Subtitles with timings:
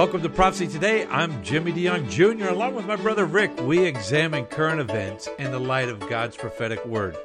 [0.00, 1.04] Welcome to Prophecy Today.
[1.04, 2.48] I'm Jimmy DeYoung Jr.
[2.48, 6.82] Along with my brother Rick, we examine current events in the light of God's prophetic
[6.86, 7.18] word.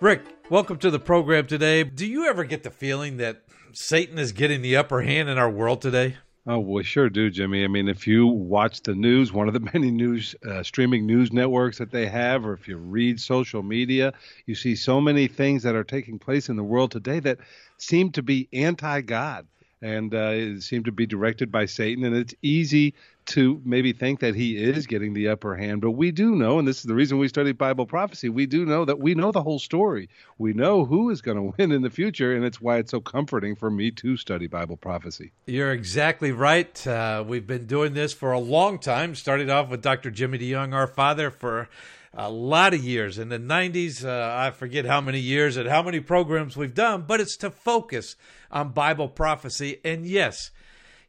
[0.00, 1.84] Rick, welcome to the program today.
[1.84, 5.48] Do you ever get the feeling that Satan is getting the upper hand in our
[5.48, 6.16] world today?
[6.44, 7.62] Oh, we sure do, Jimmy.
[7.62, 11.32] I mean, if you watch the news, one of the many news uh, streaming news
[11.32, 14.12] networks that they have, or if you read social media,
[14.44, 17.38] you see so many things that are taking place in the world today that
[17.76, 19.46] seem to be anti God
[19.82, 22.04] and uh, seem to be directed by Satan.
[22.04, 22.94] And it's easy
[23.28, 26.66] to maybe think that he is getting the upper hand, but we do know, and
[26.66, 29.42] this is the reason we study Bible prophecy, we do know that we know the
[29.42, 30.08] whole story.
[30.38, 33.00] We know who is going to win in the future, and it's why it's so
[33.00, 35.32] comforting for me to study Bible prophecy.
[35.46, 36.86] You're exactly right.
[36.86, 40.10] Uh, we've been doing this for a long time, started off with Dr.
[40.10, 41.68] Jimmy DeYoung, our father, for
[42.14, 43.18] a lot of years.
[43.18, 47.04] In the 90s, uh, I forget how many years and how many programs we've done,
[47.06, 48.16] but it's to focus
[48.50, 49.78] on Bible prophecy.
[49.84, 50.50] And yes,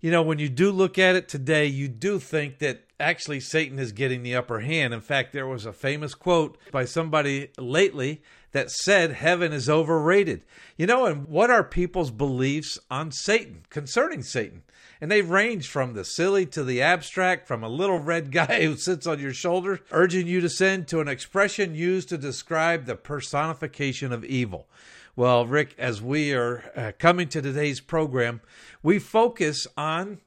[0.01, 3.79] you know, when you do look at it today, you do think that actually Satan
[3.79, 4.93] is getting the upper hand.
[4.93, 10.41] In fact, there was a famous quote by somebody lately that said heaven is overrated.
[10.77, 14.63] You know, and what are people's beliefs on Satan, concerning Satan?
[15.01, 18.75] And they range from the silly to the abstract, from a little red guy who
[18.75, 22.95] sits on your shoulder, urging you to sin, to an expression used to describe the
[22.95, 24.67] personification of evil.
[25.15, 28.41] Well, Rick, as we are uh, coming to today's program,
[28.81, 30.19] we focus on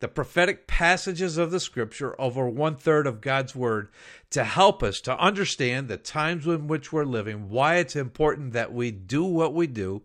[0.00, 3.88] the prophetic passages of the scripture over one third of God's word
[4.30, 8.72] to help us to understand the times in which we're living, why it's important that
[8.72, 10.02] we do what we do,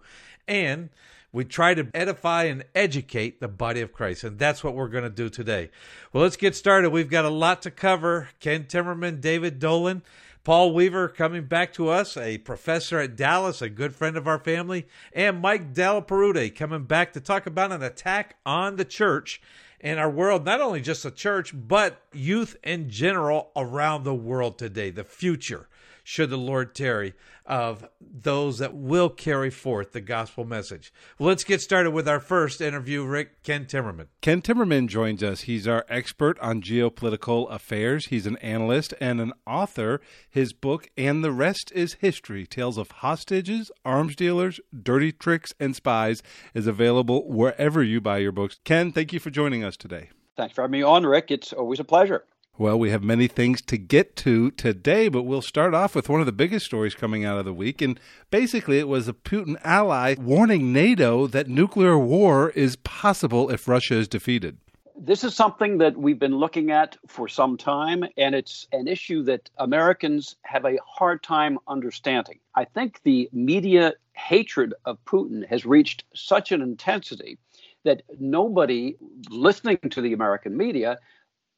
[0.47, 0.89] and
[1.33, 4.23] we try to edify and educate the body of Christ.
[4.23, 5.71] And that's what we're going to do today.
[6.13, 6.91] Well, let's get started.
[6.91, 8.29] We've got a lot to cover.
[8.39, 10.03] Ken Timmerman, David Dolan,
[10.43, 14.39] Paul Weaver coming back to us, a professor at Dallas, a good friend of our
[14.39, 19.41] family, and Mike Della Perude coming back to talk about an attack on the church
[19.81, 24.57] and our world, not only just the church, but youth in general around the world
[24.57, 25.67] today, the future
[26.03, 27.13] should the Lord tarry,
[27.45, 30.93] of those that will carry forth the gospel message.
[31.17, 34.07] Well, let's get started with our first interview, Rick Ken Timmerman.
[34.21, 35.41] Ken Timmerman joins us.
[35.41, 38.07] He's our expert on geopolitical affairs.
[38.07, 39.99] He's an analyst and an author.
[40.29, 45.75] His book, And the Rest is History Tales of Hostages, Arms Dealers, Dirty Tricks, and
[45.75, 48.59] Spies, is available wherever you buy your books.
[48.63, 50.09] Ken, thank you for joining us today.
[50.35, 51.29] Thanks for having me on, Rick.
[51.29, 52.23] It's always a pleasure.
[52.55, 56.19] Well, we have many things to get to today, but we'll start off with one
[56.19, 57.81] of the biggest stories coming out of the week.
[57.81, 57.99] And
[58.29, 63.95] basically, it was a Putin ally warning NATO that nuclear war is possible if Russia
[63.95, 64.59] is defeated.
[64.95, 69.23] This is something that we've been looking at for some time, and it's an issue
[69.23, 72.37] that Americans have a hard time understanding.
[72.53, 77.39] I think the media hatred of Putin has reached such an intensity
[77.83, 78.95] that nobody
[79.29, 80.99] listening to the American media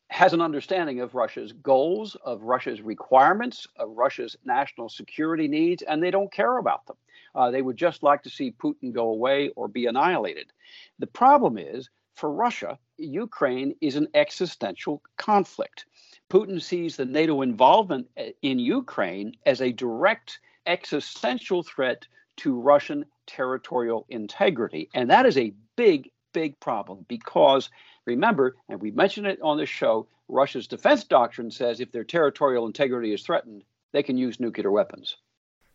[0.10, 6.02] has an understanding of Russia's goals, of Russia's requirements, of Russia's national security needs, and
[6.02, 6.98] they don't care about them.
[7.34, 10.52] Uh, they would just like to see Putin go away or be annihilated.
[11.00, 15.86] The problem is, for Russia, Ukraine is an existential conflict.
[16.30, 23.06] Putin sees the NATO involvement uh, in Ukraine as a direct existential threat to Russian
[23.28, 24.90] territorial integrity.
[24.94, 27.70] And that is a big, big problem because
[28.06, 32.66] Remember, and we mentioned it on the show, Russia's defense doctrine says if their territorial
[32.66, 35.18] integrity is threatened, they can use nuclear weapons.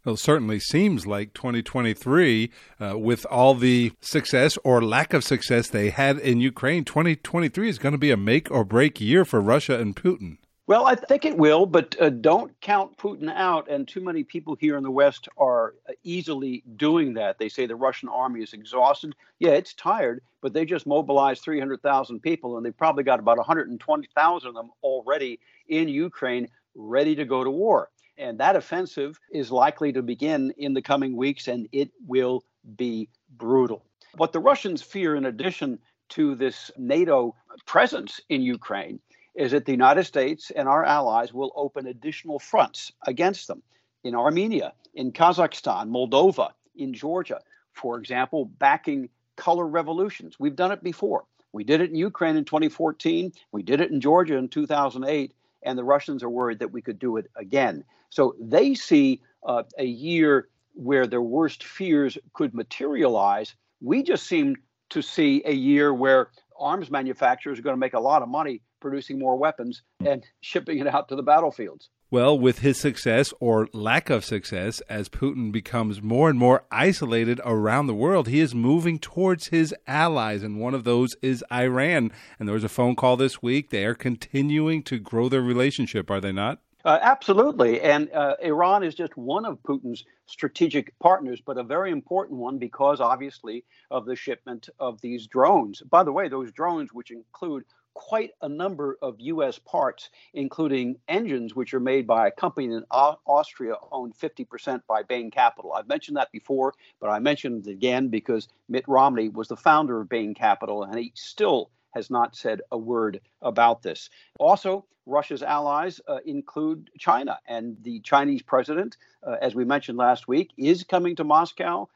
[0.04, 5.68] Well, it certainly seems like 2023, uh, with all the success or lack of success
[5.68, 9.42] they had in Ukraine, 2023 is going to be a make or break year for
[9.42, 10.38] Russia and Putin.
[10.70, 13.69] Well, I think it will, but uh, don't count Putin out.
[13.69, 17.38] And too many people here in the West are uh, easily doing that.
[17.38, 19.16] They say the Russian army is exhausted.
[19.41, 24.48] Yeah, it's tired, but they just mobilized 300,000 people, and they've probably got about 120,000
[24.48, 27.91] of them already in Ukraine ready to go to war.
[28.16, 32.44] And that offensive is likely to begin in the coming weeks, and it will
[32.76, 33.84] be brutal.
[34.19, 35.80] What the Russians fear, in addition
[36.10, 37.34] to this NATO
[37.66, 39.00] presence in Ukraine,
[39.34, 43.62] is that the United States and our allies will open additional fronts against them
[44.04, 47.41] in Armenia, in Kazakhstan, Moldova, in Georgia,
[47.72, 50.36] for example, backing color revolutions.
[50.38, 51.24] We've done it before.
[51.53, 55.78] We did it in Ukraine in 2014, we did it in Georgia in 2008, and
[55.78, 57.84] the Russians are worried that we could do it again.
[58.09, 63.54] So they see uh, a year where their worst fears could materialize.
[63.80, 64.56] We just seem
[64.91, 66.28] to see a year where
[66.59, 70.78] arms manufacturers are going to make a lot of money producing more weapons and shipping
[70.78, 71.88] it out to the battlefields.
[72.12, 77.41] Well, with his success or lack of success, as Putin becomes more and more isolated
[77.44, 82.10] around the world, he is moving towards his allies, and one of those is Iran.
[82.38, 83.71] And there was a phone call this week.
[83.71, 86.59] They are continuing to grow their relationship, are they not?
[86.84, 87.80] Uh, absolutely.
[87.80, 92.59] And uh, Iran is just one of Putin's strategic partners, but a very important one
[92.59, 95.83] because obviously of the shipment of these drones.
[95.83, 97.65] By the way, those drones, which include
[97.95, 99.59] quite a number of U.S.
[99.59, 105.31] parts, including engines, which are made by a company in Austria owned 50% by Bain
[105.31, 105.72] Capital.
[105.72, 110.01] I've mentioned that before, but I mentioned it again because Mitt Romney was the founder
[110.01, 114.10] of Bain Capital, and he still has not said a word about this.
[114.39, 118.97] Also, Russia's allies uh, include China, and the Chinese president,
[119.27, 121.89] uh, as we mentioned last week, is coming to Moscow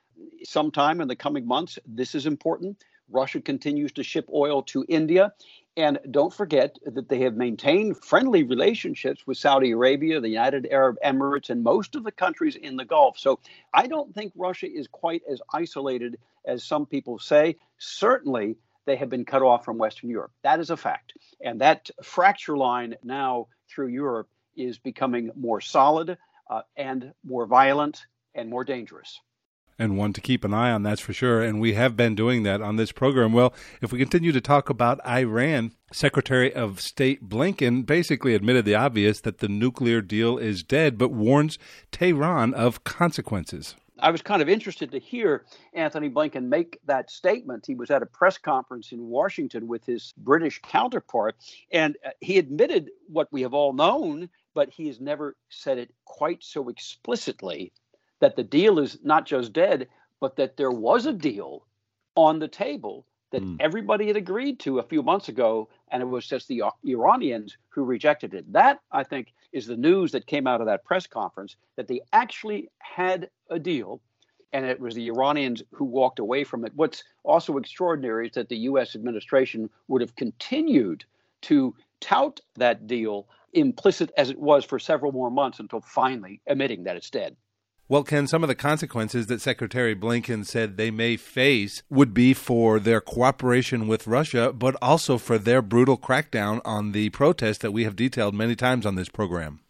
[0.45, 1.79] sometime in the coming months.
[1.87, 2.85] This is important.
[3.09, 5.33] Russia continues to ship oil to India.
[5.77, 10.97] And don't forget that they have maintained friendly relationships with Saudi Arabia, the United Arab
[11.05, 13.19] Emirates, and most of the countries in the Gulf.
[13.19, 13.41] So
[13.73, 17.57] I don't think Russia is quite as isolated as some people say.
[17.79, 18.57] Certainly,
[18.87, 20.31] they have been cut off from Western Europe.
[20.43, 21.15] That is a fact.
[21.41, 26.17] And that fracture line now through Europe is becoming more solid
[26.49, 29.21] uh, and more violent and more dangerous
[29.79, 31.43] and one to keep an eye on, that's for sure.
[31.43, 33.33] And we have been doing that on this program.
[33.33, 38.75] Well, if we continue to talk about Iran, Secretary of State Blinken basically admitted the
[38.75, 41.59] obvious that the nuclear deal is dead, but warns
[41.93, 43.75] Tehran of consequences.
[44.01, 47.65] I was kind of interested to hear Antony Blinken make that statement.
[47.67, 51.37] He was at a press conference in Washington with his British counterpart,
[51.71, 55.95] and uh, he admitted what we have all known, but he has never said it
[56.05, 57.73] quite so explicitly
[58.25, 59.87] that the deal is not just dead,
[60.19, 61.67] but that there was a deal
[62.17, 63.59] on the table that mm.
[63.61, 67.85] everybody had agreed to a few months ago, and it was just the Iranians who
[67.85, 68.51] rejected it.
[68.51, 72.01] That, I think, is the news that came out of that press conference that they
[72.15, 74.01] actually had a deal,
[74.55, 76.73] and it was the Iranians who walked away from it.
[76.75, 78.97] What's also extraordinary is that the U.S.
[78.97, 81.05] administration would have continued
[81.43, 86.85] to tout that deal, implicit as it was for several more months, until finally admitting
[86.85, 87.37] that it's dead.
[87.87, 92.33] Well, Ken, some of the consequences that Secretary Blinken said they may face would be
[92.33, 97.73] for their cooperation with Russia, but also for their brutal crackdown on the protest that
[97.73, 99.61] we have detailed many times on this program.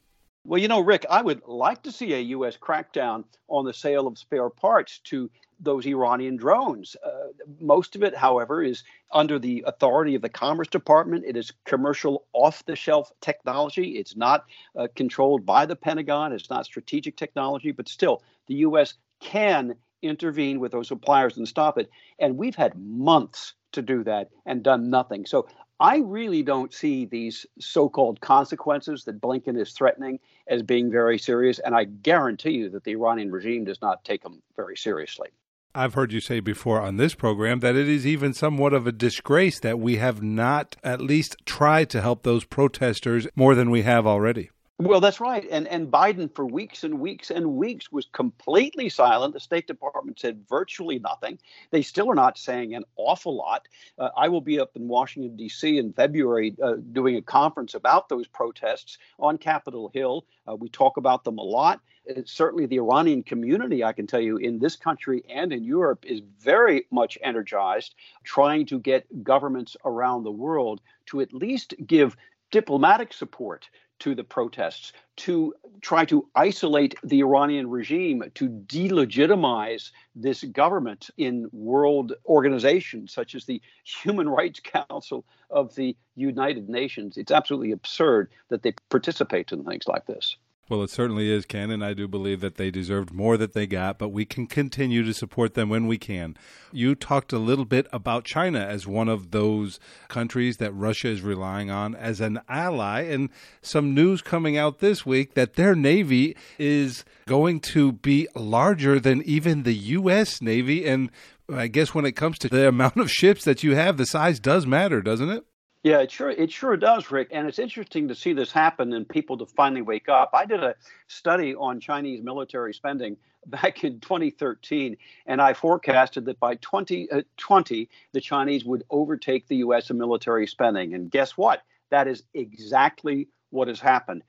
[0.46, 2.58] Well, you know, Rick, I would like to see a U.S.
[2.58, 6.96] crackdown on the sale of spare parts to those Iranian drones.
[7.02, 7.28] Uh,
[7.60, 11.24] most of it, however, is under the authority of the Commerce Department.
[11.26, 13.96] It is commercial off the shelf technology.
[13.96, 14.44] It's not
[14.76, 16.32] uh, controlled by the Pentagon.
[16.32, 18.94] It's not strategic technology, but still, the U.S.
[19.20, 21.88] can intervene with those suppliers and stop it.
[22.18, 25.24] And we've had months to do that and done nothing.
[25.24, 25.48] So
[25.80, 31.18] I really don't see these so called consequences that Blinken is threatening as being very
[31.18, 31.58] serious.
[31.58, 35.28] And I guarantee you that the Iranian regime does not take them very seriously.
[35.74, 38.92] I've heard you say before on this program that it is even somewhat of a
[38.92, 43.82] disgrace that we have not at least tried to help those protesters more than we
[43.82, 44.50] have already.
[44.80, 45.46] Well, that's right.
[45.52, 49.32] And and Biden for weeks and weeks and weeks was completely silent.
[49.32, 51.38] The State Department said virtually nothing.
[51.70, 53.68] They still are not saying an awful lot.
[53.96, 55.78] Uh, I will be up in Washington D.C.
[55.78, 60.26] in February uh, doing a conference about those protests on Capitol Hill.
[60.48, 61.80] Uh, we talk about them a lot.
[62.10, 66.04] Uh, certainly, the Iranian community, I can tell you, in this country and in Europe,
[66.04, 67.94] is very much energized,
[68.24, 72.16] trying to get governments around the world to at least give
[72.50, 73.68] diplomatic support
[74.04, 81.48] to the protests, to try to isolate the Iranian regime, to delegitimize this government in
[81.52, 87.16] world organizations such as the Human Rights Council of the United Nations.
[87.16, 90.36] It's absolutely absurd that they participate in things like this.
[90.66, 93.66] Well, it certainly is, Ken, and I do believe that they deserved more that they
[93.66, 96.38] got, but we can continue to support them when we can.
[96.72, 99.78] You talked a little bit about China as one of those
[100.08, 103.28] countries that Russia is relying on as an ally, and
[103.60, 109.20] some news coming out this week that their Navy is going to be larger than
[109.22, 110.40] even the U.S.
[110.40, 110.86] Navy.
[110.86, 111.10] And
[111.52, 114.40] I guess when it comes to the amount of ships that you have, the size
[114.40, 115.44] does matter, doesn't it?
[115.84, 117.28] Yeah, it sure it sure does, Rick.
[117.32, 120.30] And it's interesting to see this happen and people to finally wake up.
[120.34, 120.76] I did a
[121.08, 127.86] study on Chinese military spending back in 2013, and I forecasted that by 2020 uh,
[128.12, 129.90] the Chinese would overtake the U.S.
[129.90, 130.94] in military spending.
[130.94, 131.62] And guess what?
[131.90, 134.22] That is exactly what has happened.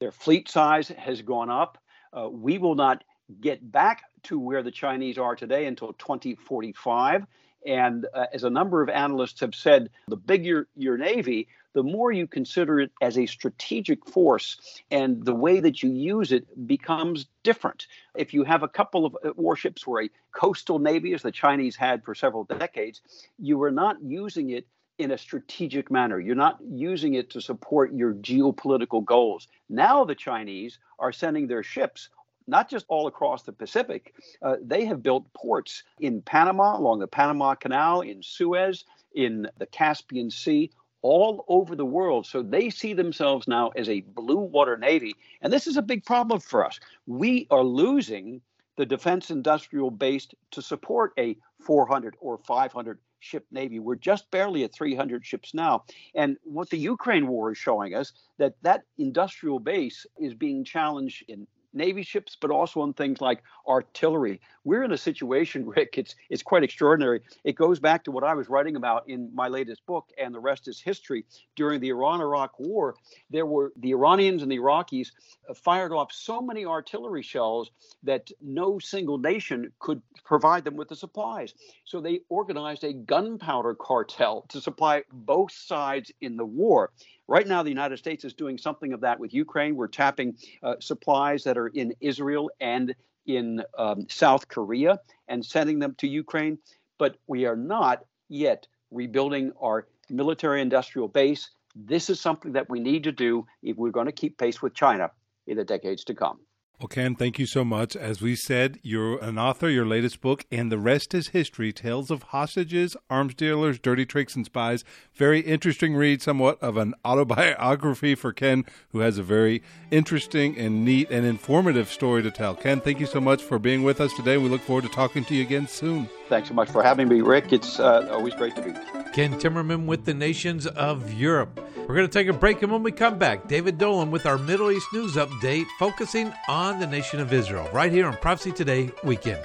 [0.00, 1.78] Their fleet size has gone up.
[2.12, 3.04] Uh, we will not
[3.40, 7.26] get back to where the Chinese are today until 2045.
[7.66, 12.10] And uh, as a number of analysts have said, the bigger your Navy, the more
[12.10, 17.26] you consider it as a strategic force, and the way that you use it becomes
[17.42, 17.86] different.
[18.16, 21.76] If you have a couple of uh, warships or a coastal navy, as the Chinese
[21.76, 23.00] had for several decades,
[23.38, 24.66] you are not using it
[24.98, 26.18] in a strategic manner.
[26.18, 29.46] You're not using it to support your geopolitical goals.
[29.68, 32.08] Now the Chinese are sending their ships
[32.48, 34.14] not just all across the Pacific.
[34.42, 39.66] Uh, they have built ports in Panama, along the Panama Canal, in Suez, in the
[39.66, 40.70] Caspian Sea,
[41.02, 42.26] all over the world.
[42.26, 45.14] So they see themselves now as a blue water navy.
[45.42, 46.80] And this is a big problem for us.
[47.06, 48.40] We are losing
[48.76, 53.80] the defense industrial base to support a 400 or 500 ship navy.
[53.80, 55.84] We're just barely at 300 ships now.
[56.14, 61.24] And what the Ukraine war is showing us that that industrial base is being challenged
[61.28, 64.40] in Navy ships, but also on things like artillery.
[64.68, 67.22] We're in a situation, Rick, it's, it's quite extraordinary.
[67.42, 70.40] It goes back to what I was writing about in my latest book, and the
[70.40, 71.24] rest is history.
[71.56, 72.94] During the Iran Iraq War,
[73.30, 75.08] there were the Iranians and the Iraqis
[75.56, 77.70] fired off so many artillery shells
[78.02, 81.54] that no single nation could provide them with the supplies.
[81.86, 86.92] So they organized a gunpowder cartel to supply both sides in the war.
[87.26, 89.76] Right now, the United States is doing something of that with Ukraine.
[89.76, 92.94] We're tapping uh, supplies that are in Israel and
[93.28, 96.58] in um, South Korea and sending them to Ukraine.
[96.98, 101.50] But we are not yet rebuilding our military industrial base.
[101.76, 104.74] This is something that we need to do if we're going to keep pace with
[104.74, 105.10] China
[105.46, 106.40] in the decades to come.
[106.80, 107.96] Well, Ken, thank you so much.
[107.96, 112.08] As we said, you're an author, your latest book, and the rest is history tales
[112.08, 114.84] of hostages, arms dealers, dirty tricks, and spies.
[115.12, 120.84] Very interesting read, somewhat of an autobiography for Ken, who has a very interesting and
[120.84, 122.54] neat and informative story to tell.
[122.54, 124.36] Ken, thank you so much for being with us today.
[124.36, 126.08] We look forward to talking to you again soon.
[126.28, 127.52] Thanks so much for having me, Rick.
[127.52, 128.72] It's uh, always great to be.
[129.12, 131.60] Ken Timmerman with the nations of Europe.
[131.76, 134.36] We're going to take a break, and when we come back, David Dolan with our
[134.36, 138.90] Middle East news update, focusing on the nation of Israel, right here on Prophecy Today
[139.02, 139.42] Weekend.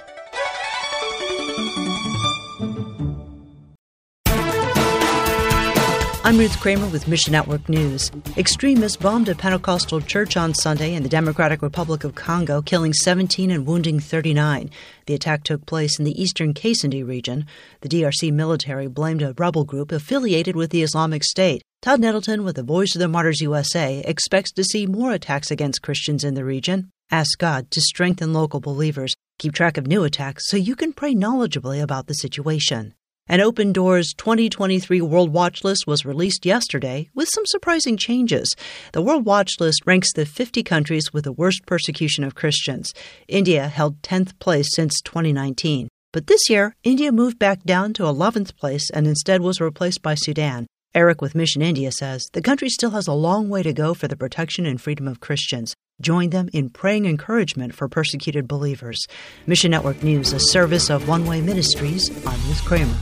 [6.26, 8.10] I'm Ruth Kramer with Mission Network News.
[8.38, 13.52] Extremists bombed a Pentecostal church on Sunday in the Democratic Republic of Congo, killing 17
[13.52, 14.70] and wounding 39.
[15.06, 17.46] The attack took place in the eastern Kasindi region.
[17.82, 21.62] The DRC military blamed a rebel group affiliated with the Islamic State.
[21.82, 25.82] Todd Nettleton with the Voice of the Martyrs USA expects to see more attacks against
[25.82, 26.90] Christians in the region.
[27.12, 29.14] Ask God to strengthen local believers.
[29.40, 32.94] Keep track of new attacks so you can pray knowledgeably about the situation.
[33.28, 38.54] An Open Doors 2023 World Watch List was released yesterday with some surprising changes.
[38.92, 42.92] The World Watch List ranks the 50 countries with the worst persecution of Christians.
[43.30, 45.88] India held 10th place since 2019.
[46.12, 50.16] But this year, India moved back down to 11th place and instead was replaced by
[50.16, 50.68] Sudan.
[50.94, 54.10] Eric with Mission India says the country still has a long way to go for
[54.10, 55.74] the protection and freedom of Christians.
[56.02, 59.06] Join them in praying encouragement for persecuted believers.
[59.46, 62.10] Mission Network News, a service of One Way Ministries.
[62.26, 62.98] I'm Ruth Kramer.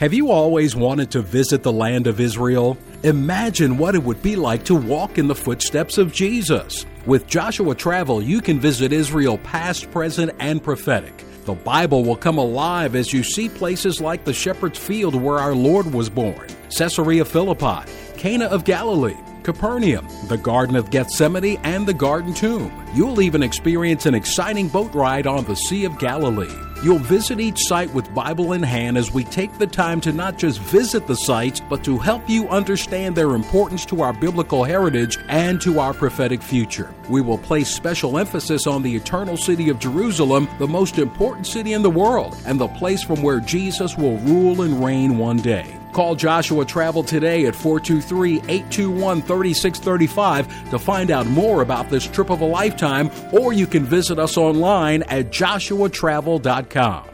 [0.00, 2.76] Have you always wanted to visit the land of Israel?
[3.02, 6.84] Imagine what it would be like to walk in the footsteps of Jesus.
[7.06, 11.14] With Joshua Travel, you can visit Israel past, present, and prophetic.
[11.46, 15.54] The Bible will come alive as you see places like the Shepherd's Field where our
[15.54, 21.94] Lord was born, Caesarea Philippi, Cana of Galilee, Capernaum, the Garden of Gethsemane, and the
[21.94, 22.72] Garden Tomb.
[22.92, 26.52] You'll even experience an exciting boat ride on the Sea of Galilee.
[26.82, 30.36] You'll visit each site with Bible in hand as we take the time to not
[30.36, 35.16] just visit the sites, but to help you understand their importance to our biblical heritage
[35.28, 36.92] and to our prophetic future.
[37.08, 41.72] We will place special emphasis on the eternal city of Jerusalem, the most important city
[41.72, 45.75] in the world, and the place from where Jesus will rule and reign one day.
[45.96, 52.28] Call Joshua Travel today at 423 821 3635 to find out more about this trip
[52.28, 57.06] of a lifetime, or you can visit us online at joshuatravel.com.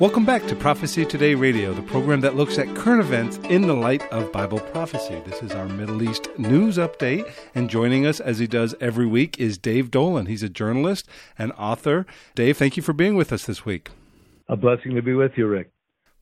[0.00, 3.74] Welcome back to Prophecy Today Radio, the program that looks at current events in the
[3.74, 5.20] light of Bible prophecy.
[5.26, 9.38] This is our Middle East news update, and joining us as he does every week
[9.38, 10.24] is Dave Dolan.
[10.24, 11.06] He's a journalist
[11.38, 12.06] and author.
[12.34, 13.90] Dave, thank you for being with us this week.
[14.50, 15.70] A blessing to be with you, Rick.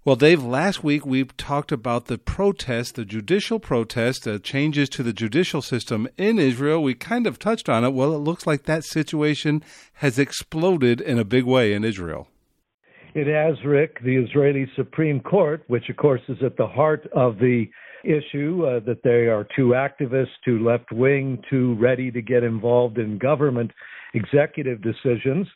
[0.05, 5.03] Well, Dave, last week we talked about the protest, the judicial protest, the changes to
[5.03, 6.83] the judicial system in Israel.
[6.83, 7.95] We kind of touched on it.
[7.95, 12.29] Well, it looks like that situation has exploded in a big way in Israel.
[13.15, 14.05] It has, Rick.
[14.05, 17.65] The Israeli Supreme Court, which of course is at the heart of the
[18.05, 22.99] issue uh, that they are too activist, too left wing, too ready to get involved
[22.99, 23.71] in government,
[24.13, 25.47] executive decisions.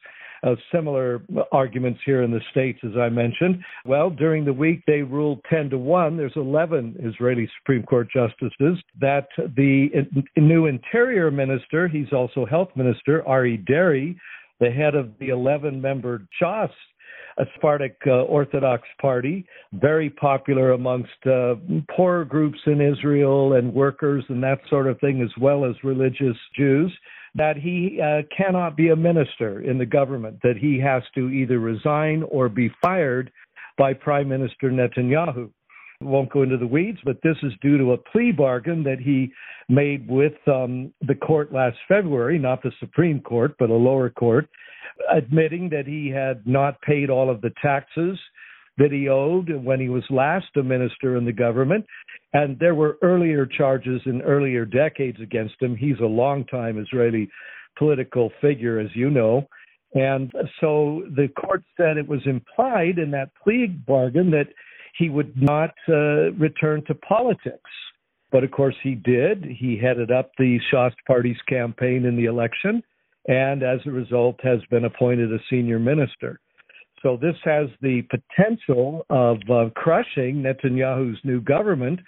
[0.44, 1.22] Uh, similar
[1.52, 3.62] arguments here in the States, as I mentioned.
[3.84, 6.16] Well, during the week, they ruled 10 to 1.
[6.16, 9.88] There's 11 Israeli Supreme Court justices that the
[10.36, 14.18] new interior minister, he's also health minister, Ari Deri,
[14.58, 16.70] the head of the 11 member Shas
[17.38, 21.54] a Sephardic uh, Orthodox party, very popular amongst uh,
[21.94, 26.36] poor groups in Israel and workers and that sort of thing, as well as religious
[26.56, 26.92] Jews
[27.34, 31.58] that he uh, cannot be a minister in the government, that he has to either
[31.58, 33.30] resign or be fired
[33.78, 35.50] by Prime Minister Netanyahu.
[36.00, 39.32] Won't go into the weeds, but this is due to a plea bargain that he
[39.68, 44.48] made with um, the court last February, not the Supreme Court, but a lower court,
[45.10, 48.18] admitting that he had not paid all of the taxes
[48.78, 51.84] that he owed when he was last a minister in the government.
[52.32, 55.76] And there were earlier charges in earlier decades against him.
[55.76, 57.28] He's a long-time Israeli
[57.78, 59.46] political figure, as you know.
[59.94, 64.48] And so the court said it was implied in that plea bargain that
[64.98, 67.70] he would not uh, return to politics.
[68.30, 69.44] But of course, he did.
[69.44, 72.82] He headed up the Shas Party's campaign in the election,
[73.28, 76.40] and as a result, has been appointed a senior minister.
[77.02, 81.98] So this has the potential of uh, crushing Netanyahu's new government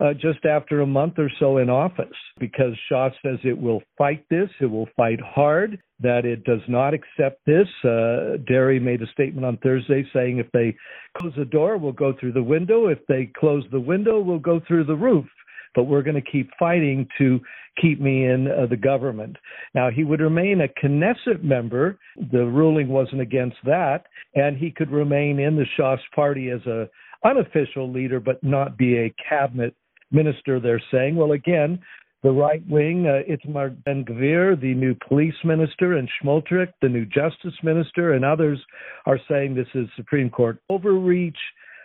[0.00, 2.06] uh, just after a month or so in office,
[2.38, 6.94] because Shas says it will fight this, it will fight hard, that it does not
[6.94, 7.66] accept this.
[7.84, 10.76] Uh, Deri made a statement on Thursday saying if they
[11.18, 12.88] close the door, we'll go through the window.
[12.88, 15.26] If they close the window, we'll go through the roof
[15.74, 17.40] but we're going to keep fighting to
[17.80, 19.36] keep me in uh, the government.
[19.74, 21.98] Now, he would remain a Knesset member.
[22.32, 24.04] The ruling wasn't against that.
[24.34, 26.88] And he could remain in the Shas party as a
[27.24, 29.74] unofficial leader, but not be a cabinet
[30.10, 31.16] minister, they're saying.
[31.16, 31.80] Well, again,
[32.22, 37.04] the right wing, uh, Itamar Ben Gvir, the new police minister, and Smotrich, the new
[37.04, 38.58] justice minister, and others
[39.04, 41.36] are saying this is Supreme Court overreach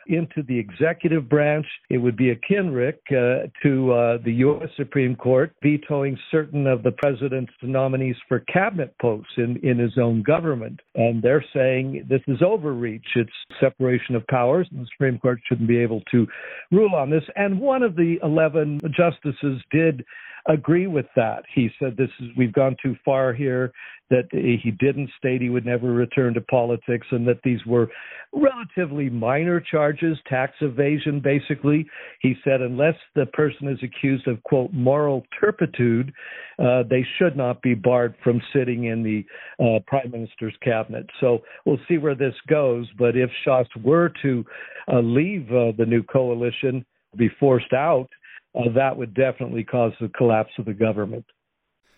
[0.10, 1.66] into the executive branch.
[1.90, 4.70] It would be akin, Rick, uh, to uh, the U.S.
[4.76, 10.24] Supreme Court vetoing certain of the president's nominees for cabinet posts in, in his own
[10.24, 10.80] government.
[10.96, 13.06] And they're saying this is overreach.
[13.16, 16.28] It's separation of powers, and the Supreme Court shouldn't be able to
[16.72, 17.24] rule on this.
[17.36, 20.04] And one of the 11 justices did
[20.48, 21.44] agree with that.
[21.54, 23.72] He said this is we've gone too far here
[24.10, 27.90] that he didn't state he would never return to politics and that these were
[28.34, 31.86] relatively minor charges, tax evasion basically.
[32.22, 36.12] He said unless the person is accused of quote moral turpitude,
[36.58, 39.26] uh, they should not be barred from sitting in the
[39.64, 41.06] uh, prime minister's cabinet.
[41.20, 44.44] So we'll see where this goes, but if Shas were to
[44.92, 48.10] uh, leave uh, the new coalition, be forced out,
[48.56, 51.26] uh, that would definitely cause the collapse of the government.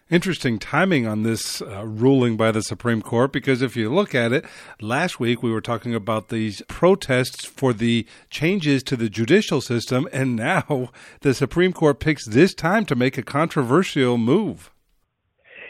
[0.09, 4.33] Interesting timing on this uh, ruling by the Supreme Court because if you look at
[4.33, 4.43] it,
[4.81, 10.09] last week we were talking about these protests for the changes to the judicial system,
[10.11, 10.89] and now
[11.21, 14.70] the Supreme Court picks this time to make a controversial move.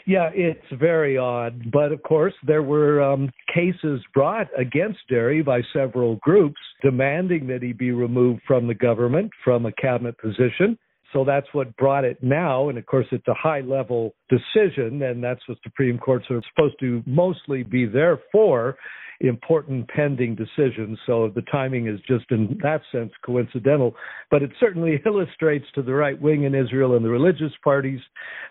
[0.06, 1.70] Yeah, it's very odd.
[1.70, 7.62] But of course, there were um, cases brought against Deri by several groups demanding that
[7.62, 10.78] he be removed from the government, from a cabinet position.
[11.12, 12.68] So that's what brought it now.
[12.68, 16.76] And of course, it's a high level decision, and that's what Supreme Courts are supposed
[16.80, 18.76] to mostly be there for
[19.22, 20.98] important pending decisions.
[21.06, 23.94] So the timing is just in that sense coincidental.
[24.30, 28.00] But it certainly illustrates to the right wing in Israel and the religious parties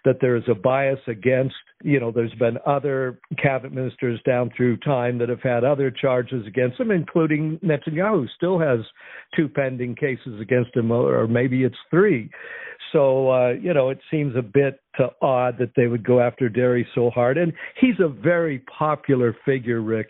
[0.05, 4.77] that there is a bias against, you know, there's been other cabinet ministers down through
[4.77, 8.79] time that have had other charges against them, including Netanyahu, still has
[9.35, 12.29] two pending cases against him, or maybe it's three.
[12.91, 16.49] So, uh, you know, it seems a bit uh, odd that they would go after
[16.49, 17.37] Deri so hard.
[17.37, 20.09] And he's a very popular figure, Rick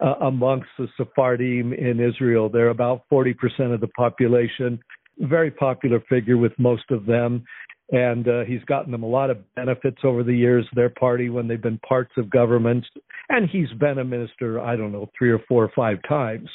[0.00, 2.48] uh, amongst the Sephardim in Israel.
[2.48, 3.34] They're about 40%
[3.72, 4.78] of the population,
[5.18, 7.44] very popular figure with most of them.
[7.90, 11.46] And uh, he's gotten them a lot of benefits over the years, their party, when
[11.46, 12.88] they've been parts of governments.
[13.28, 16.48] And he's been a minister, I don't know, three or four or five times.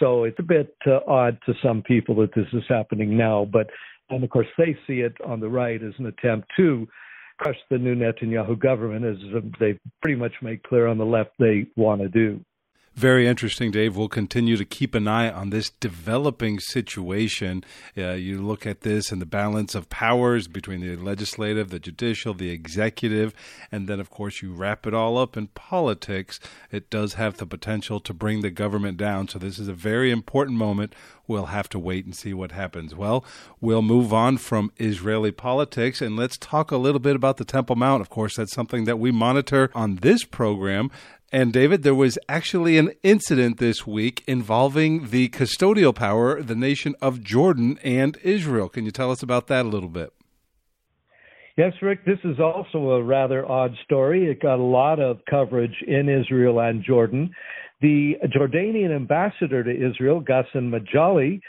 [0.00, 3.46] So it's a bit uh, odd to some people that this is happening now.
[3.52, 3.68] But,
[4.10, 6.86] and of course, they see it on the right as an attempt to
[7.38, 9.16] crush the new Netanyahu government, as
[9.58, 12.44] they pretty much made clear on the left they want to do.
[12.94, 13.96] Very interesting, Dave.
[13.96, 17.64] We'll continue to keep an eye on this developing situation.
[17.96, 22.34] Uh, you look at this and the balance of powers between the legislative, the judicial,
[22.34, 23.32] the executive,
[23.72, 26.38] and then, of course, you wrap it all up in politics.
[26.70, 29.26] It does have the potential to bring the government down.
[29.26, 30.94] So, this is a very important moment
[31.26, 32.94] we'll have to wait and see what happens.
[32.94, 33.24] Well,
[33.60, 37.76] we'll move on from Israeli politics and let's talk a little bit about the Temple
[37.76, 38.00] Mount.
[38.00, 40.90] Of course, that's something that we monitor on this program.
[41.34, 46.94] And David, there was actually an incident this week involving the custodial power, the nation
[47.00, 48.68] of Jordan and Israel.
[48.68, 50.12] Can you tell us about that a little bit?
[51.56, 54.30] Yes, Rick, this is also a rather odd story.
[54.30, 57.34] It got a lot of coverage in Israel and Jordan.
[57.82, 61.40] The Jordanian ambassador to Israel, Ghassan Majali,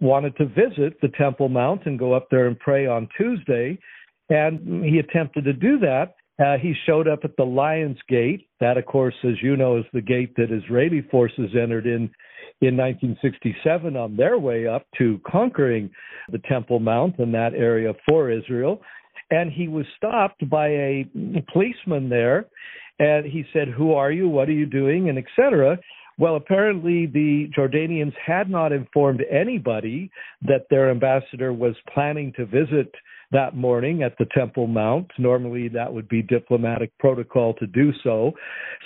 [0.00, 3.78] wanted to visit the Temple Mount and go up there and pray on Tuesday.
[4.28, 8.46] And he attempted to do that uh, he showed up at the Lion's Gate.
[8.60, 12.10] That, of course, as you know, is the gate that Israeli forces entered in
[12.62, 15.90] in 1967 on their way up to conquering
[16.32, 18.80] the Temple Mount and that area for Israel.
[19.30, 21.06] And he was stopped by a
[21.52, 22.46] policeman there,
[22.98, 24.28] and he said, "Who are you?
[24.28, 25.78] What are you doing?" and etc.
[26.18, 30.10] Well, apparently the Jordanians had not informed anybody
[30.42, 32.90] that their ambassador was planning to visit
[33.32, 35.10] that morning at the Temple Mount.
[35.18, 38.32] Normally, that would be diplomatic protocol to do so.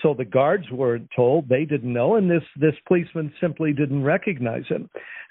[0.03, 4.67] So the guards weren't told; they didn't know, and this this policeman simply didn't recognize
[4.69, 4.89] him.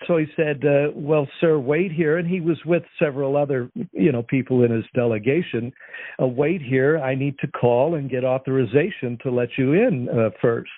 [0.08, 4.12] So he said, uh, "Well, sir, wait here." And he was with several other, you
[4.12, 5.74] know, people in his delegation.
[6.22, 7.00] Uh, wait here.
[7.00, 10.69] I need to call and get authorization to let you in uh, first.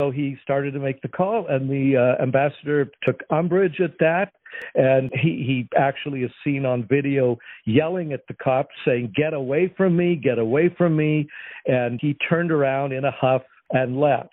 [0.00, 4.32] So he started to make the call, and the uh, ambassador took umbrage at that.
[4.74, 9.72] And he, he actually is seen on video yelling at the cops, saying, Get away
[9.76, 11.28] from me, get away from me.
[11.66, 14.30] And he turned around in a huff and left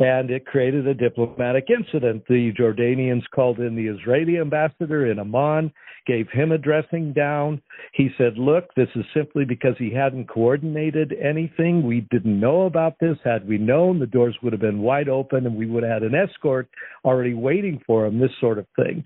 [0.00, 2.24] and it created a diplomatic incident.
[2.26, 5.72] The Jordanians called in the Israeli ambassador in Amman,
[6.06, 7.60] gave him a dressing down.
[7.92, 11.86] He said, Look, this is simply because he hadn't coordinated anything.
[11.86, 13.18] We didn't know about this.
[13.22, 16.02] Had we known, the doors would have been wide open and we would have had
[16.02, 16.68] an escort
[17.04, 19.04] already waiting for him, this sort of thing.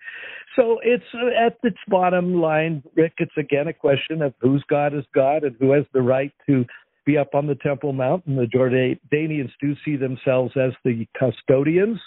[0.55, 1.05] So it's
[1.45, 5.57] at its bottom line, Rick, it's again a question of whose God is God and
[5.59, 6.65] who has the right to
[7.05, 11.99] be up on the Temple Mount, and the Jordanians do see themselves as the custodians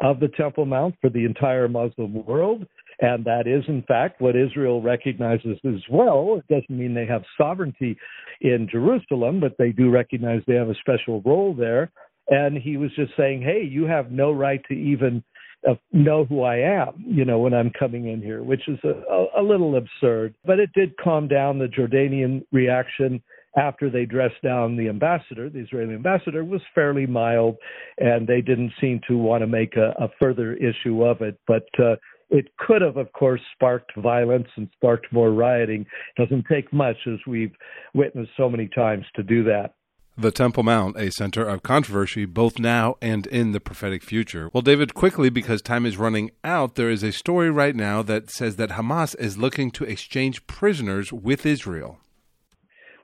[0.00, 2.66] of the Temple Mount for the entire Muslim world.
[3.00, 6.38] And that is, in fact, what Israel recognizes as well.
[6.38, 7.96] It doesn't mean they have sovereignty
[8.40, 11.90] in Jerusalem, but they do recognize they have a special role there.
[12.28, 15.22] And he was just saying, hey, you have no right to even
[15.68, 19.12] uh, know who I am, you know, when I'm coming in here, which is a,
[19.12, 20.34] a, a little absurd.
[20.44, 23.22] But it did calm down the Jordanian reaction
[23.58, 27.56] after they dressed down the ambassador, the Israeli ambassador, was fairly mild,
[27.98, 31.38] and they didn't seem to want to make a, a further issue of it.
[31.46, 31.96] But uh,
[32.30, 35.86] it could have, of course, sparked violence and sparked more rioting.
[36.16, 37.54] It doesn't take much, as we've
[37.94, 39.74] witnessed so many times, to do that.
[40.16, 44.50] The Temple Mount, a center of controversy both now and in the prophetic future.
[44.52, 48.28] Well, David, quickly, because time is running out, there is a story right now that
[48.28, 52.00] says that Hamas is looking to exchange prisoners with Israel.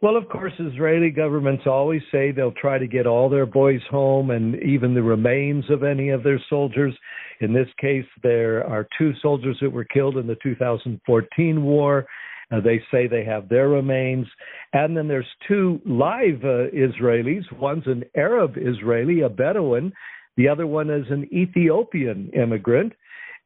[0.04, 4.32] Well, of course, Israeli governments always say they'll try to get all their boys home
[4.32, 6.94] and even the remains of any of their soldiers.
[7.40, 12.04] In this case, there are two soldiers that were killed in the 2014 war.
[12.52, 14.26] Uh, they say they have their remains.
[14.74, 17.50] And then there's two live uh, Israelis.
[17.58, 19.90] One's an Arab Israeli, a Bedouin.
[20.36, 22.92] The other one is an Ethiopian immigrant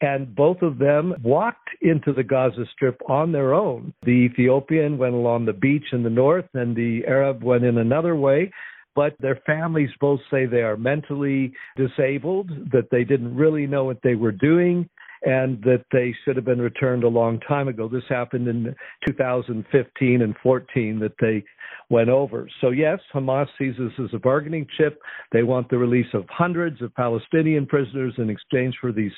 [0.01, 3.93] and both of them walked into the Gaza Strip on their own.
[4.03, 8.15] The Ethiopian went along the beach in the north, and the Arab went in another
[8.15, 8.51] way.
[8.95, 14.03] But their families both say they are mentally disabled, that they didn't really know what
[14.03, 14.89] they were doing,
[15.23, 17.89] and that they should have been returned a long time ago.
[17.89, 18.75] This happened in
[19.07, 21.45] 2015 and 14 that they
[21.91, 22.49] went over.
[22.61, 25.01] So, yes, Hamas sees this as a bargaining chip.
[25.33, 29.13] They want the release of hundreds of Palestinian prisoners in exchange for these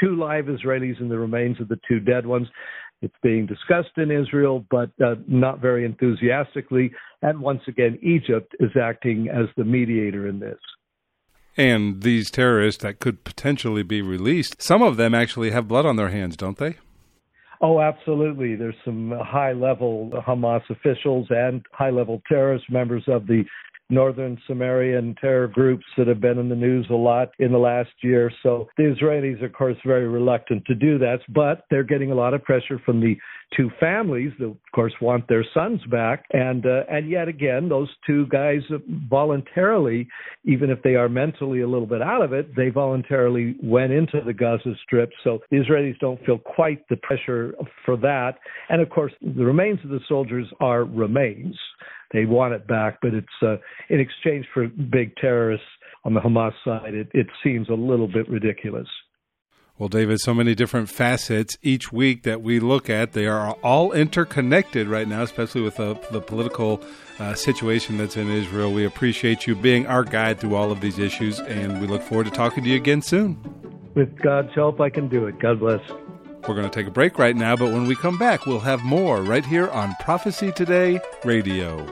[0.00, 2.48] two live Israelis and the remains of the two dead ones.
[3.02, 6.92] It's being discussed in Israel, but uh, not very enthusiastically.
[7.22, 10.58] And once again, Egypt is acting as the mediator in this.
[11.56, 15.96] And these terrorists that could potentially be released, some of them actually have blood on
[15.96, 16.76] their hands, don't they?
[17.60, 18.56] Oh, absolutely.
[18.56, 23.44] There's some high level Hamas officials and high level terrorist members of the
[23.92, 27.90] northern Samarian terror groups that have been in the news a lot in the last
[28.02, 28.32] year.
[28.42, 32.32] So the Israelis, of course, very reluctant to do that, but they're getting a lot
[32.32, 33.16] of pressure from the
[33.56, 36.24] two families that, of course, want their sons back.
[36.32, 38.62] And uh, and yet again, those two guys
[39.10, 40.08] voluntarily,
[40.44, 44.22] even if they are mentally a little bit out of it, they voluntarily went into
[44.24, 45.10] the Gaza Strip.
[45.22, 48.38] So the Israelis don't feel quite the pressure for that.
[48.70, 51.56] And of course, the remains of the soldiers are remains.
[52.12, 53.56] They want it back, but it's uh,
[53.88, 55.66] in exchange for big terrorists
[56.04, 56.94] on the Hamas side.
[56.94, 58.88] It, it seems a little bit ridiculous.
[59.78, 63.12] Well, David, so many different facets each week that we look at.
[63.12, 66.84] They are all interconnected right now, especially with the, the political
[67.18, 68.72] uh, situation that's in Israel.
[68.72, 72.24] We appreciate you being our guide through all of these issues, and we look forward
[72.24, 73.42] to talking to you again soon.
[73.94, 75.40] With God's help, I can do it.
[75.40, 75.80] God bless.
[76.48, 78.82] We're going to take a break right now, but when we come back, we'll have
[78.82, 81.86] more right here on Prophecy Today Radio.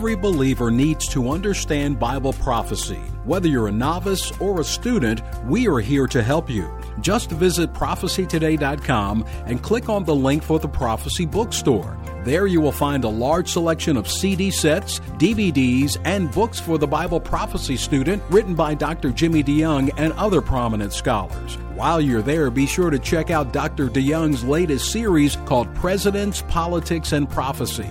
[0.00, 3.02] Every believer needs to understand Bible prophecy.
[3.24, 6.74] Whether you're a novice or a student, we are here to help you.
[7.02, 11.98] Just visit prophecytoday.com and click on the link for the Prophecy Bookstore.
[12.24, 16.86] There you will find a large selection of CD sets, DVDs, and books for the
[16.86, 19.10] Bible prophecy student written by Dr.
[19.10, 21.58] Jimmy DeYoung and other prominent scholars.
[21.74, 23.88] While you're there, be sure to check out Dr.
[23.88, 27.90] DeYoung's latest series called Presidents, Politics, and Prophecy.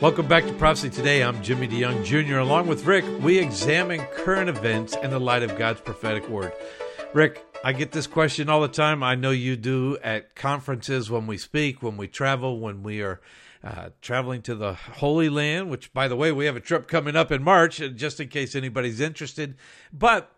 [0.00, 1.24] Welcome back to Prophecy Today.
[1.24, 2.38] I'm Jimmy DeYoung Jr.
[2.38, 6.52] Along with Rick, we examine current events in the light of God's prophetic word.
[7.14, 9.02] Rick, I get this question all the time.
[9.02, 13.20] I know you do at conferences when we speak, when we travel, when we are
[13.64, 17.16] uh, traveling to the Holy Land, which, by the way, we have a trip coming
[17.16, 19.56] up in March, uh, just in case anybody's interested.
[19.92, 20.32] But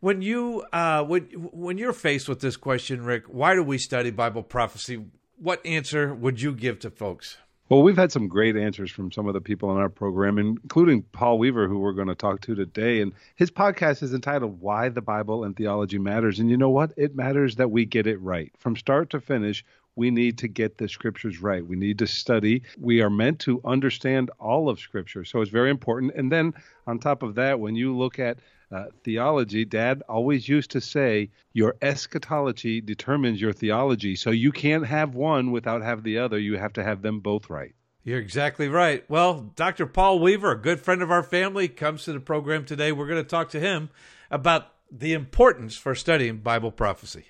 [0.00, 4.10] when you uh, when when you're faced with this question, Rick, why do we study
[4.10, 5.06] Bible prophecy?
[5.38, 7.38] What answer would you give to folks?
[7.68, 11.02] Well, we've had some great answers from some of the people in our program, including
[11.12, 13.02] Paul Weaver, who we're going to talk to today.
[13.02, 16.38] And his podcast is entitled Why the Bible and Theology Matters.
[16.38, 16.92] And you know what?
[16.96, 18.50] It matters that we get it right.
[18.56, 21.66] From start to finish, we need to get the scriptures right.
[21.66, 22.62] We need to study.
[22.80, 25.26] We are meant to understand all of scripture.
[25.26, 26.14] So it's very important.
[26.14, 26.54] And then
[26.86, 28.38] on top of that, when you look at
[28.70, 34.14] uh, theology, Dad always used to say, your eschatology determines your theology.
[34.14, 36.38] So you can't have one without have the other.
[36.38, 37.74] You have to have them both right.
[38.04, 39.08] You're exactly right.
[39.08, 39.86] Well, Dr.
[39.86, 42.92] Paul Weaver, a good friend of our family, comes to the program today.
[42.92, 43.90] We're going to talk to him
[44.30, 47.26] about the importance for studying Bible prophecy.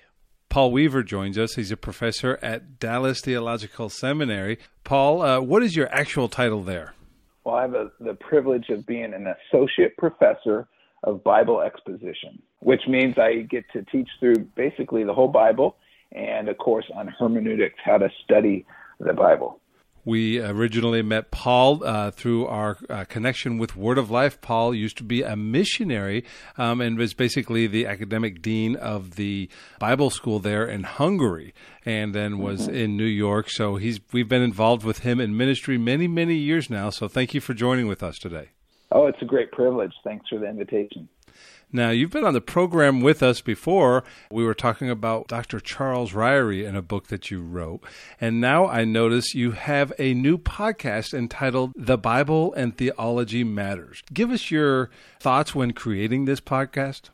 [0.49, 1.53] Paul Weaver joins us.
[1.53, 4.57] He's a professor at Dallas Theological Seminary.
[4.83, 6.93] Paul, uh, what is your actual title there?
[7.43, 10.67] Well, I have a, the privilege of being an associate professor
[11.03, 15.77] of Bible exposition, which means I get to teach through basically the whole Bible
[16.11, 18.65] and a course on hermeneutics, how to study
[18.99, 19.59] the Bible.
[20.05, 24.39] We originally met Paul uh, through our uh, connection with Word of Life.
[24.41, 26.23] Paul used to be a missionary
[26.57, 31.53] um, and was basically the academic dean of the Bible school there in Hungary,
[31.85, 32.75] and then was mm-hmm.
[32.75, 33.49] in New York.
[33.49, 36.89] So he's we've been involved with him in ministry many many years now.
[36.89, 38.49] So thank you for joining with us today.
[38.91, 39.93] Oh, it's a great privilege.
[40.03, 41.07] Thanks for the invitation.
[41.71, 44.03] Now, you've been on the program with us before.
[44.31, 45.59] We were talking about Dr.
[45.59, 47.81] Charles Ryrie in a book that you wrote.
[48.19, 54.01] And now I notice you have a new podcast entitled The Bible and Theology Matters.
[54.11, 57.09] Give us your thoughts when creating this podcast.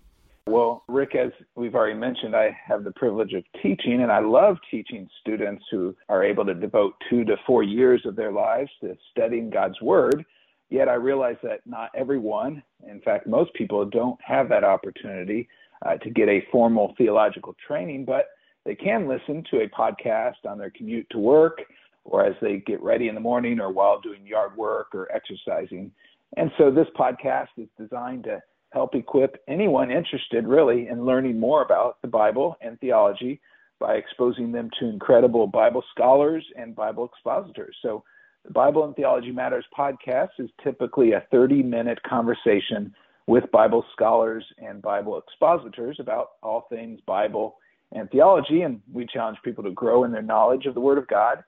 [0.47, 4.57] Well, Rick, as we've already mentioned, I have the privilege of teaching, and I love
[4.71, 8.95] teaching students who are able to devote two to four years of their lives to
[9.11, 10.23] studying God's Word.
[10.69, 15.47] Yet I realize that not everyone, in fact, most people don't have that opportunity
[15.86, 18.30] uh, to get a formal theological training, but
[18.65, 21.60] they can listen to a podcast on their commute to work
[22.04, 25.91] or as they get ready in the morning or while doing yard work or exercising.
[26.38, 31.63] And so this podcast is designed to help equip anyone interested really in learning more
[31.63, 33.39] about the Bible and theology
[33.80, 37.75] by exposing them to incredible Bible scholars and Bible expositors.
[37.82, 38.04] So
[38.45, 42.93] the Bible and Theology Matters podcast is typically a 30 minute conversation
[43.27, 47.58] with Bible scholars and Bible expositors about all things Bible
[47.91, 48.62] and theology.
[48.62, 51.43] And we challenge people to grow in their knowledge of the Word of God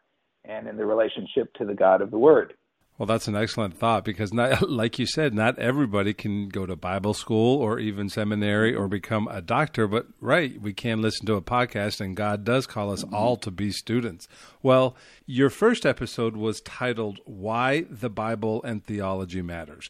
[0.45, 2.53] and in their relationship to the God of the Word.
[2.97, 6.75] Well, that's an excellent thought because, not, like you said, not everybody can go to
[6.75, 9.87] Bible school or even seminary or become a doctor.
[9.87, 13.51] But, right, we can listen to a podcast, and God does call us all to
[13.51, 14.27] be students.
[14.63, 14.95] Well,
[15.27, 19.89] your first episode was titled Why the Bible and Theology Matters.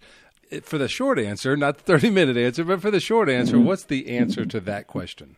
[0.63, 3.83] For the short answer, not the 30 minute answer, but for the short answer, what's
[3.83, 5.35] the answer to that question?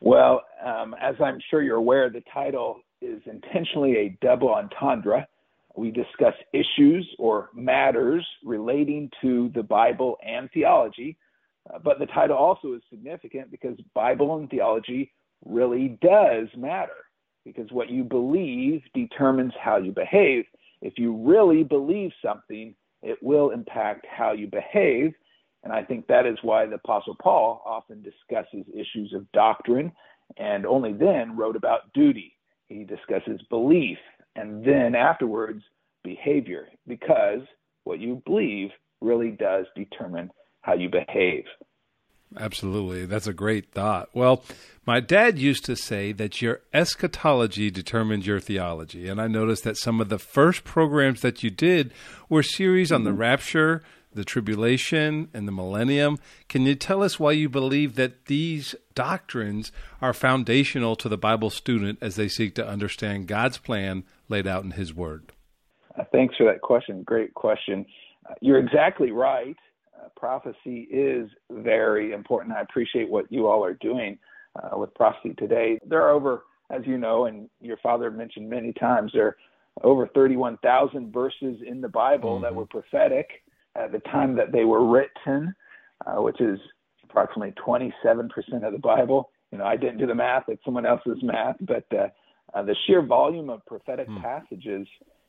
[0.00, 5.26] Well, um, as I'm sure you're aware, the title is intentionally a double entendre
[5.76, 11.16] We discuss issues or matters relating to the Bible and theology.
[11.72, 15.12] Uh, but the title also is significant because Bible and theology
[15.44, 16.92] really does matter
[17.44, 20.44] because what you believe determines how you behave.
[20.80, 25.12] If you really believe something, it will impact how you behave.
[25.62, 29.92] And I think that is why the Apostle Paul often discusses issues of doctrine
[30.36, 32.36] and only then wrote about duty.
[32.68, 33.98] He discusses belief
[34.36, 35.62] and then afterwards
[36.02, 37.40] behavior because
[37.84, 38.70] what you believe
[39.00, 40.30] really does determine
[40.62, 41.44] how you behave.
[42.36, 43.06] Absolutely.
[43.06, 44.08] That's a great thought.
[44.12, 44.42] Well,
[44.86, 49.08] my dad used to say that your eschatology determines your theology.
[49.08, 51.92] And I noticed that some of the first programs that you did
[52.28, 53.20] were series on the mm-hmm.
[53.20, 56.18] rapture, the tribulation, and the millennium.
[56.48, 59.70] Can you tell us why you believe that these doctrines
[60.02, 64.64] are foundational to the Bible student as they seek to understand God's plan laid out
[64.64, 65.32] in His Word?
[65.98, 67.02] Uh, thanks for that question.
[67.02, 67.86] Great question.
[68.28, 69.56] Uh, you're exactly right
[70.16, 72.54] prophecy is very important.
[72.54, 74.18] I appreciate what you all are doing
[74.56, 75.78] uh, with prophecy today.
[75.86, 79.36] There are over, as you know, and your father mentioned many times, there are
[79.82, 82.44] over 31,000 verses in the Bible mm-hmm.
[82.44, 83.28] that were prophetic
[83.76, 85.54] at the time that they were written,
[86.06, 86.58] uh, which is
[87.02, 88.30] approximately 27%
[88.64, 89.30] of the Bible.
[89.50, 91.84] You know, I didn't do the math; it's someone else's math, but
[92.54, 94.22] uh, the sheer volume of prophetic mm.
[94.22, 94.86] passages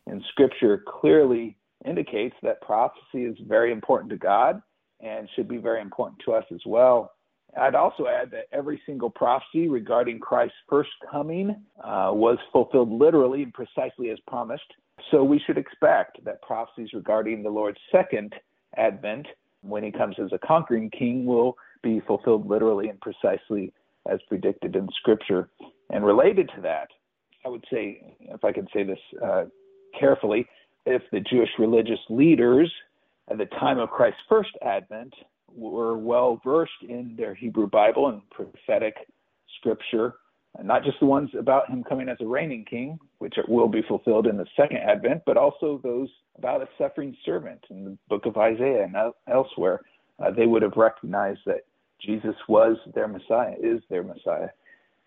[0.08, 4.62] in Scripture clearly indicates that prophecy is very important to God
[5.02, 7.12] and should be very important to us as well.
[7.60, 13.44] I'd also add that every single prophecy regarding Christ's first coming uh, was fulfilled literally
[13.44, 14.64] and precisely as promised.
[15.12, 18.34] So we should expect that prophecies regarding the Lord's second
[18.78, 19.28] advent,
[19.62, 23.72] when he comes as a conquering king, will be fulfilled literally and precisely
[24.10, 25.50] as predicted in Scripture.
[25.92, 26.90] And related to that,
[27.46, 29.46] I would say, if I can say this uh,
[29.98, 30.48] carefully,
[30.86, 32.72] if the Jewish religious leaders
[33.30, 35.14] at the time of Christ's first advent
[35.56, 38.96] were well versed in their Hebrew Bible and prophetic
[39.60, 40.16] scripture,
[40.64, 44.26] not just the ones about him coming as a reigning king, which will be fulfilled
[44.26, 48.38] in the second advent, but also those about a suffering servant in the book of
[48.38, 48.96] Isaiah and
[49.32, 49.82] elsewhere.
[50.18, 51.66] Uh, they would have recognized that
[52.02, 54.50] Jesus was their Messiah, is their Messiah.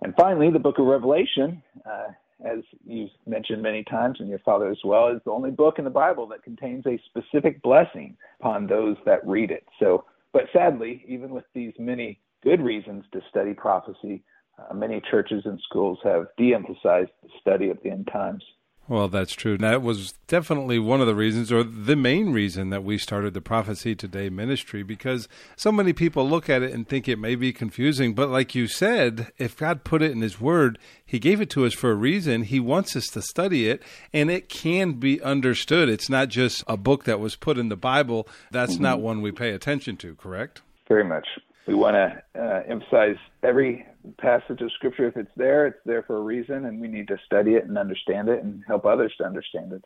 [0.02, 2.08] And finally, the book of Revelation uh,
[2.44, 5.84] as you've mentioned many times, and your father as well, is the only book in
[5.84, 9.64] the Bible that contains a specific blessing upon those that read it.
[9.80, 14.22] So, but sadly, even with these many good reasons to study prophecy,
[14.58, 18.44] uh, many churches and schools have de emphasized the study of the end times.
[18.88, 19.58] Well, that's true.
[19.58, 23.42] That was definitely one of the reasons, or the main reason, that we started the
[23.42, 27.52] Prophecy Today ministry because so many people look at it and think it may be
[27.52, 28.14] confusing.
[28.14, 31.66] But like you said, if God put it in His Word, He gave it to
[31.66, 32.44] us for a reason.
[32.44, 33.82] He wants us to study it,
[34.14, 35.90] and it can be understood.
[35.90, 38.84] It's not just a book that was put in the Bible, that's mm-hmm.
[38.84, 40.62] not one we pay attention to, correct?
[40.88, 41.28] Very much.
[41.66, 43.86] We want to uh, emphasize every
[44.18, 47.16] passage of scripture, if it's there, it's there for a reason, and we need to
[47.26, 49.84] study it and understand it and help others to understand it.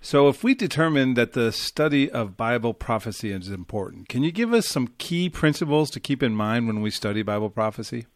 [0.00, 4.52] So, if we determine that the study of Bible prophecy is important, can you give
[4.52, 8.06] us some key principles to keep in mind when we study Bible prophecy?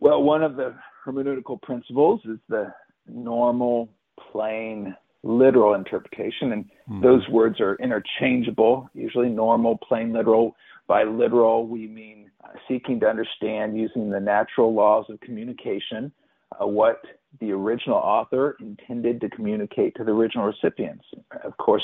[0.00, 0.74] Well, one of the
[1.06, 2.72] hermeneutical principles is the
[3.06, 3.90] normal,
[4.32, 7.02] plain, literal interpretation, and mm-hmm.
[7.02, 8.88] those words are interchangeable.
[8.94, 10.56] Usually, normal, plain, literal.
[10.86, 12.30] By literal, we mean
[12.68, 16.12] seeking to understand using the natural laws of communication
[16.60, 17.02] uh, what
[17.40, 21.04] the original author intended to communicate to the original recipients.
[21.42, 21.82] Of course,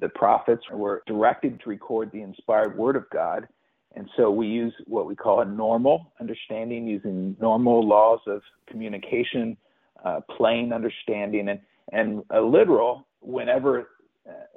[0.00, 3.48] the prophets were directed to record the inspired word of God.
[3.96, 9.56] And so we use what we call a normal understanding using normal laws of communication,
[10.04, 11.60] uh, plain understanding, and,
[11.92, 13.88] and a literal whenever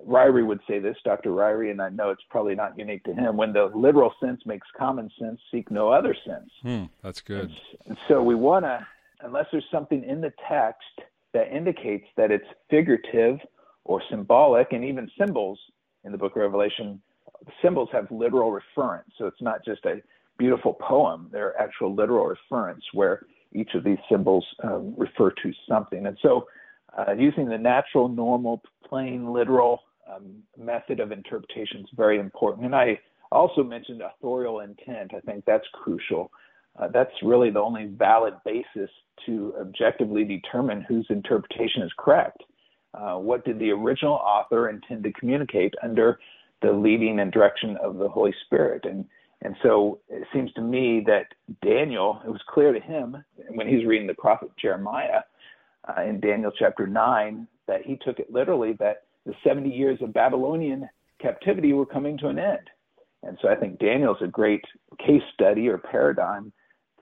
[0.08, 1.32] Ryrie would say this, Dr.
[1.32, 3.36] Ryrie, and I know it's probably not unique to him.
[3.36, 6.50] When the literal sense makes common sense, seek no other sense.
[6.62, 7.52] Hmm, that's good.
[7.86, 8.86] And, so we want to,
[9.22, 11.02] unless there's something in the text
[11.34, 13.40] that indicates that it's figurative
[13.84, 15.60] or symbolic, and even symbols
[16.04, 17.02] in the book of Revelation,
[17.62, 19.10] symbols have literal reference.
[19.18, 20.02] So it's not just a
[20.38, 26.06] beautiful poem, they're actual literal reference where each of these symbols um, refer to something.
[26.06, 26.48] And so
[26.98, 29.82] uh, using the natural, normal, plain, literal
[30.14, 32.66] um, method of interpretation is very important.
[32.66, 33.00] And I
[33.32, 35.12] also mentioned authorial intent.
[35.16, 36.32] I think that's crucial.
[36.80, 38.90] Uh, that's really the only valid basis
[39.26, 42.44] to objectively determine whose interpretation is correct.
[42.94, 46.20] Uh, what did the original author intend to communicate under
[46.62, 48.86] the leading and direction of the Holy Spirit?
[48.86, 49.06] And
[49.44, 51.28] and so it seems to me that
[51.64, 55.22] Daniel, it was clear to him when he's reading the prophet Jeremiah
[55.88, 60.14] uh, in Daniel chapter 9 that he took it literally that the 70 years of
[60.14, 60.88] Babylonian
[61.22, 62.70] captivity were coming to an end.
[63.24, 64.64] And so I think Daniel's a great
[65.00, 66.52] case study or paradigm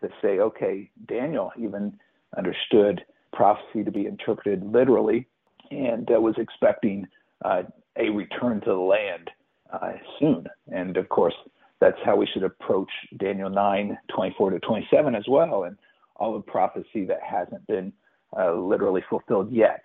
[0.01, 1.97] to say, okay, Daniel even
[2.37, 3.03] understood
[3.33, 5.27] prophecy to be interpreted literally
[5.71, 7.07] and uh, was expecting
[7.43, 7.63] uh,
[7.97, 9.29] a return to the land
[9.71, 10.47] uh, soon.
[10.71, 11.33] And of course,
[11.79, 15.77] that's how we should approach Daniel 9, 24 to 27 as well, and
[16.15, 17.91] all the prophecy that hasn't been
[18.37, 19.83] uh, literally fulfilled yet.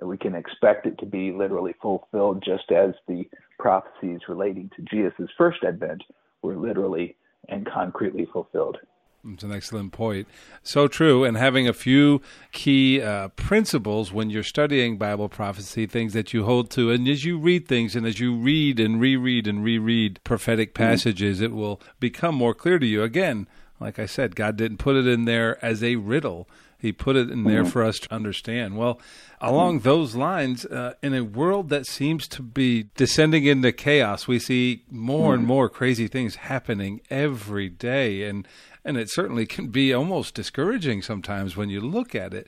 [0.00, 3.28] We can expect it to be literally fulfilled just as the
[3.58, 6.02] prophecies relating to Jesus' first advent
[6.42, 7.16] were literally
[7.48, 8.78] and concretely fulfilled.
[9.26, 10.28] It's an excellent point.
[10.62, 11.24] So true.
[11.24, 12.22] And having a few
[12.52, 16.90] key uh, principles when you're studying Bible prophecy, things that you hold to.
[16.90, 20.84] And as you read things and as you read and reread and reread prophetic mm-hmm.
[20.84, 21.46] passages, mm-hmm.
[21.46, 23.02] it will become more clear to you.
[23.02, 23.48] Again,
[23.80, 26.48] like I said, God didn't put it in there as a riddle.
[26.80, 27.70] He put it in there mm-hmm.
[27.70, 28.76] for us to understand.
[28.76, 29.00] Well,
[29.40, 34.38] along those lines, uh, in a world that seems to be descending into chaos, we
[34.38, 35.48] see more and mm-hmm.
[35.48, 38.46] more crazy things happening every day, and
[38.84, 42.46] and it certainly can be almost discouraging sometimes when you look at it.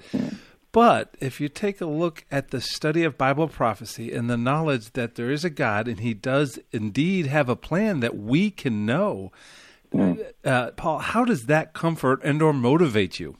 [0.72, 4.93] But if you take a look at the study of Bible prophecy and the knowledge
[4.93, 8.87] that there is a God and He does indeed have a plan that we can
[8.87, 9.33] know,
[10.45, 13.37] uh, Paul, how does that comfort and or motivate you?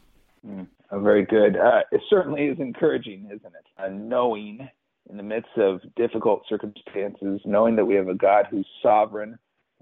[0.47, 0.66] Mm.
[0.93, 1.57] Oh, very good.
[1.57, 3.66] Uh, it certainly is encouraging, isn't it?
[3.78, 4.68] Uh, knowing
[5.09, 9.38] in the midst of difficult circumstances, knowing that we have a God who's sovereign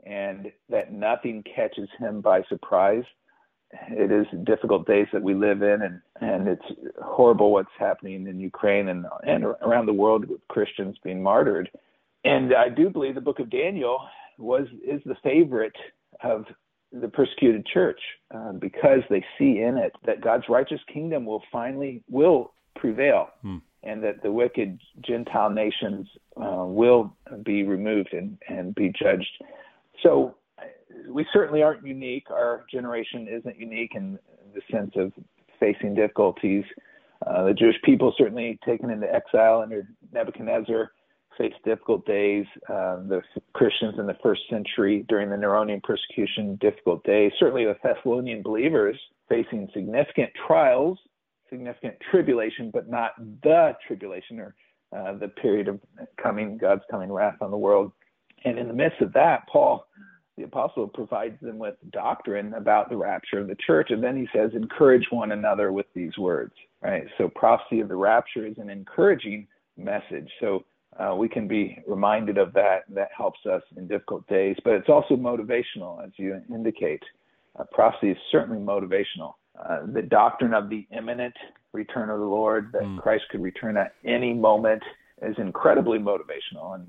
[0.07, 3.05] and that nothing catches him by surprise.
[3.91, 6.65] It is difficult days that we live in, and, and it's
[7.03, 11.71] horrible what's happening in Ukraine and, and around the world with Christians being martyred.
[12.25, 14.01] And I do believe the book of Daniel
[14.39, 15.77] was is the favorite
[16.23, 16.47] of
[16.93, 18.01] the persecuted church
[18.35, 23.59] uh, because they see in it that God's righteous kingdom will finally will prevail, hmm.
[23.83, 27.13] and that the wicked Gentile nations uh, will
[27.45, 29.43] be removed and, and be judged.
[30.03, 30.37] So
[31.09, 32.31] we certainly aren't unique.
[32.31, 34.19] Our generation isn't unique in
[34.55, 35.13] the sense of
[35.61, 36.65] facing difficulties.
[37.27, 40.93] Uh, the Jewish people certainly taken into exile under Nebuchadnezzar
[41.65, 42.47] difficult days.
[42.69, 43.23] Uh, the
[43.53, 47.33] Christians in the first century during the Neronian persecution, difficult days.
[47.39, 50.99] Certainly the Thessalonian believers facing significant trials,
[51.51, 53.13] significant tribulation, but not
[53.43, 54.55] the tribulation or
[54.97, 55.81] uh, the period of
[56.23, 57.93] coming, God's coming wrath on the world.
[58.45, 59.87] And in the midst of that, Paul,
[60.37, 63.91] the apostle, provides them with doctrine about the rapture of the church.
[63.91, 67.05] And then he says, encourage one another with these words, right?
[67.19, 70.31] So prophecy of the rapture is an encouraging message.
[70.41, 70.65] So
[70.99, 72.81] uh, we can be reminded of that.
[72.89, 77.03] And that helps us in difficult days, but it's also motivational, as you indicate.
[77.59, 79.35] Uh, prophecy is certainly motivational.
[79.59, 81.35] Uh, the doctrine of the imminent
[81.73, 83.01] return of the Lord, that mm.
[83.01, 84.83] Christ could return at any moment,
[85.23, 86.75] is incredibly motivational.
[86.75, 86.89] And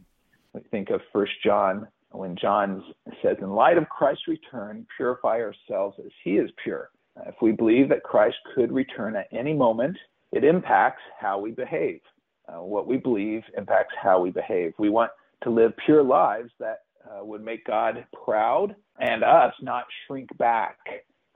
[0.54, 2.84] we think of First John when John
[3.22, 7.52] says, "In light of Christ's return, purify ourselves as He is pure." Uh, if we
[7.52, 9.98] believe that Christ could return at any moment,
[10.32, 12.02] it impacts how we behave.
[12.50, 14.74] Uh, what we believe impacts how we behave.
[14.80, 15.12] We want
[15.44, 20.78] to live pure lives that uh, would make God proud and us not shrink back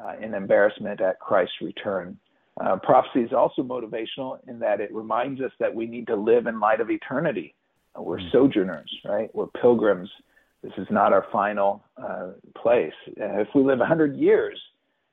[0.03, 2.17] uh, in embarrassment at Christ's return.
[2.59, 6.47] Uh, prophecy is also motivational in that it reminds us that we need to live
[6.47, 7.55] in light of eternity.
[7.97, 8.29] Uh, we're mm-hmm.
[8.31, 9.33] sojourners, right?
[9.33, 10.09] We're pilgrims.
[10.63, 12.93] This is not our final uh, place.
[13.07, 14.59] if we live 100 years,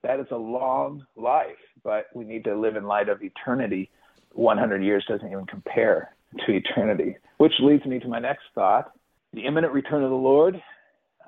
[0.03, 3.91] that is a long life, but we need to live in light of eternity
[4.33, 6.15] 100 years doesn't even compare
[6.47, 7.17] to eternity.
[7.39, 8.93] Which leads me to my next thought.
[9.33, 10.61] The imminent return of the Lord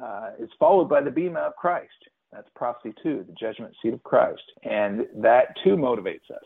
[0.02, 1.90] uh, is followed by the bema of Christ.
[2.32, 4.42] That's prophecy two, the judgment seat of Christ.
[4.62, 6.44] And that too motivates us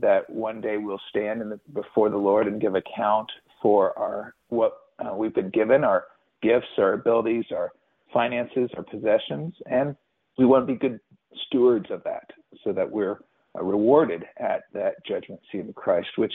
[0.00, 3.30] that one day we'll stand the, before the Lord and give account
[3.62, 6.04] for our what uh, we've been given, our
[6.42, 7.72] gifts, our abilities, our
[8.12, 9.96] finances, our possessions, and
[10.38, 11.00] we want to be good
[11.46, 12.30] stewards of that
[12.64, 13.18] so that we're
[13.54, 16.32] rewarded at that judgment seat of Christ, which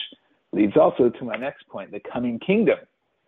[0.52, 2.78] leads also to my next point the coming kingdom.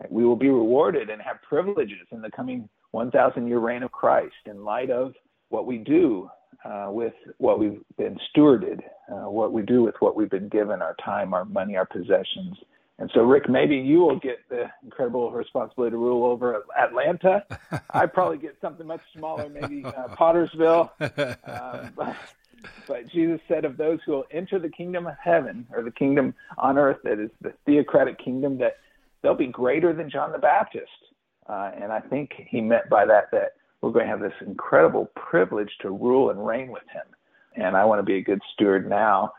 [0.08, 4.34] We will be rewarded and have privileges in the coming 1,000 year reign of Christ
[4.46, 5.14] in light of
[5.48, 6.30] what we do
[6.64, 8.80] uh, with what we've been stewarded,
[9.10, 12.56] uh, what we do with what we've been given our time, our money, our possessions.
[13.00, 17.44] And so, Rick, maybe you will get the incredible responsibility to rule over Atlanta.
[17.90, 20.90] I probably get something much smaller, maybe uh, Pottersville.
[21.00, 22.16] Um, but,
[22.86, 26.34] but Jesus said of those who will enter the kingdom of heaven or the kingdom
[26.56, 28.76] on earth that is the theocratic kingdom that
[29.22, 30.90] they'll be greater than John the Baptist.
[31.48, 35.10] Uh, and I think he meant by that that we're going to have this incredible
[35.14, 37.04] privilege to rule and reign with him.
[37.56, 39.32] And I want to be a good steward now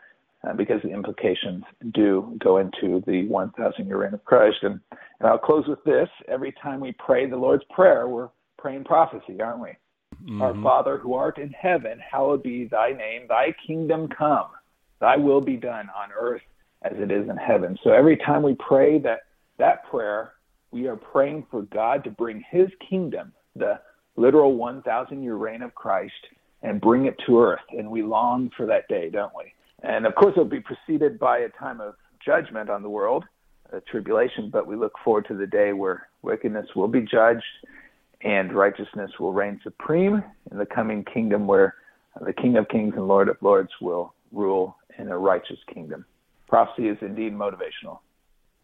[0.47, 1.63] uh, because the implications
[1.93, 4.57] do go into the 1,000 year reign of Christ.
[4.61, 4.79] And,
[5.19, 6.09] and I'll close with this.
[6.27, 9.69] Every time we pray the Lord's Prayer, we're praying prophecy, aren't we?
[10.23, 10.41] Mm-hmm.
[10.41, 14.47] Our Father who art in heaven, hallowed be thy name, thy kingdom come,
[14.99, 16.41] thy will be done on earth
[16.81, 17.77] as it is in heaven.
[17.83, 19.21] So every time we pray that,
[19.57, 20.33] that prayer,
[20.71, 23.79] we are praying for God to bring his kingdom, the
[24.15, 26.13] literal 1,000 year reign of Christ,
[26.61, 27.59] and bring it to earth.
[27.71, 29.53] And we long for that day, don't we?
[29.81, 33.23] And of course, it'll be preceded by a time of judgment on the world,
[33.71, 37.43] a tribulation, but we look forward to the day where wickedness will be judged
[38.21, 41.75] and righteousness will reign supreme in the coming kingdom where
[42.21, 46.05] the King of Kings and Lord of Lords will rule in a righteous kingdom.
[46.47, 47.99] Prophecy is indeed motivational.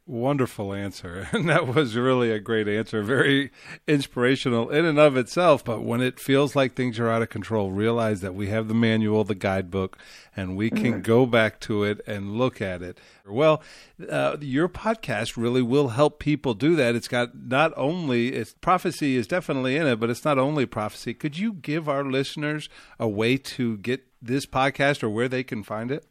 [0.08, 1.28] Wonderful answer.
[1.34, 3.02] And that was really a great answer.
[3.02, 3.52] Very
[3.88, 5.66] inspirational in and of itself.
[5.66, 8.74] But when it feels like things are out of control, realize that we have the
[8.74, 9.98] manual, the guidebook,
[10.36, 11.02] and we can mm-hmm.
[11.02, 13.00] go back to it and look at it.
[13.28, 13.64] Well,
[14.10, 16.96] uh, your podcast really will help people do that.
[16.96, 21.14] It's got not only, it's, prophecy is definitely in it, but it's not only prophecy.
[21.14, 25.64] Could you give our listeners a way to get this podcast or where they can
[25.64, 26.06] find it?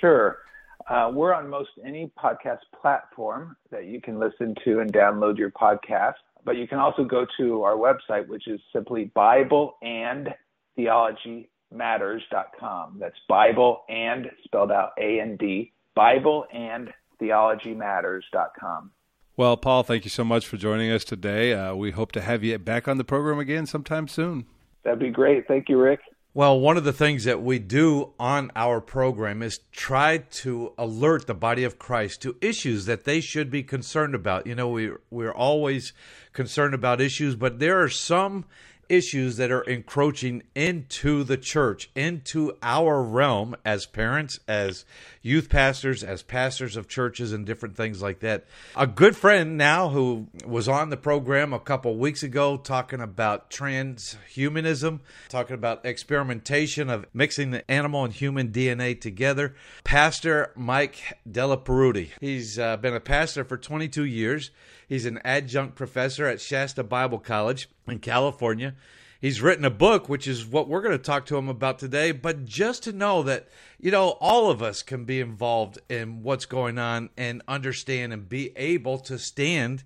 [0.00, 0.41] Sure.
[0.88, 5.50] Uh, we're on most any podcast platform that you can listen to and download your
[5.50, 6.14] podcast.
[6.44, 10.28] But you can also go to our website, which is simply Bible and
[10.74, 12.96] Theology Matters.com.
[12.98, 18.90] That's Bible and spelled out A and D, Bible and Theology Matters.com.
[19.36, 21.54] Well, Paul, thank you so much for joining us today.
[21.54, 24.46] Uh, we hope to have you back on the program again sometime soon.
[24.84, 25.46] That'd be great.
[25.46, 26.00] Thank you, Rick.
[26.34, 31.26] Well, one of the things that we do on our program is try to alert
[31.26, 34.46] the body of Christ to issues that they should be concerned about.
[34.46, 35.92] You know, we we're always
[36.32, 38.46] concerned about issues, but there are some
[38.88, 44.86] issues that are encroaching into the church, into our realm as parents, as
[45.22, 48.44] youth pastors, as pastors of churches, and different things like that.
[48.76, 53.50] A good friend now who was on the program a couple weeks ago talking about
[53.50, 59.54] transhumanism, talking about experimentation of mixing the animal and human DNA together.
[59.84, 62.10] Pastor Mike Della Perute.
[62.20, 64.50] He's uh, been a pastor for 22 years.
[64.88, 68.74] He's an adjunct professor at Shasta Bible College in California.
[69.22, 72.10] He's written a book, which is what we're going to talk to him about today.
[72.10, 73.46] But just to know that,
[73.78, 78.28] you know, all of us can be involved in what's going on and understand and
[78.28, 79.84] be able to stand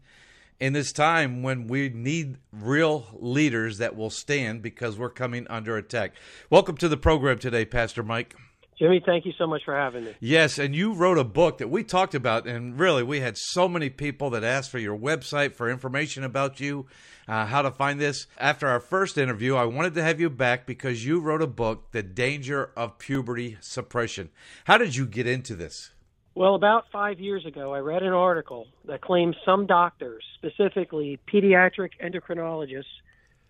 [0.59, 5.76] in this time when we need real leaders that will stand because we're coming under
[5.76, 6.14] attack.
[6.49, 8.34] Welcome to the program today, Pastor Mike.
[8.78, 10.14] Jimmy, thank you so much for having me.
[10.20, 13.68] Yes, and you wrote a book that we talked about, and really, we had so
[13.68, 16.86] many people that asked for your website for information about you,
[17.26, 18.26] uh, how to find this.
[18.36, 21.92] After our first interview, I wanted to have you back because you wrote a book,
[21.92, 24.28] The Danger of Puberty Suppression.
[24.64, 25.92] How did you get into this?
[26.34, 31.92] Well, about five years ago, I read an article that claims some doctors, specifically pediatric
[32.04, 32.84] endocrinologists,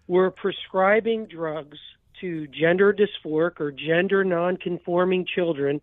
[0.06, 1.78] were prescribing drugs
[2.20, 5.80] to gender dysphoric or gender nonconforming children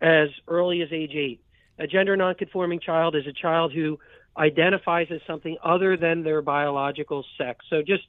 [0.00, 1.40] as early as age eight.
[1.78, 3.98] A gender nonconforming child is a child who
[4.36, 7.64] identifies as something other than their biological sex.
[7.70, 8.04] So just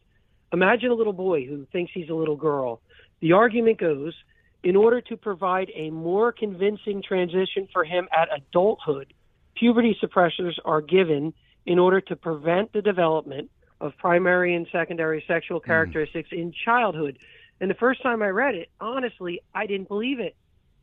[0.51, 2.82] imagine a little boy who thinks he's a little girl.
[3.21, 4.13] The argument goes
[4.63, 9.13] in order to provide a more convincing transition for him at adulthood,
[9.55, 11.34] puberty suppressors are given
[11.65, 13.49] in order to prevent the development
[13.80, 15.65] of primary and secondary sexual hmm.
[15.65, 16.39] characteristics mm.
[16.39, 17.19] in childhood.
[17.60, 20.36] And the first time I read it, honestly, I didn't believe it.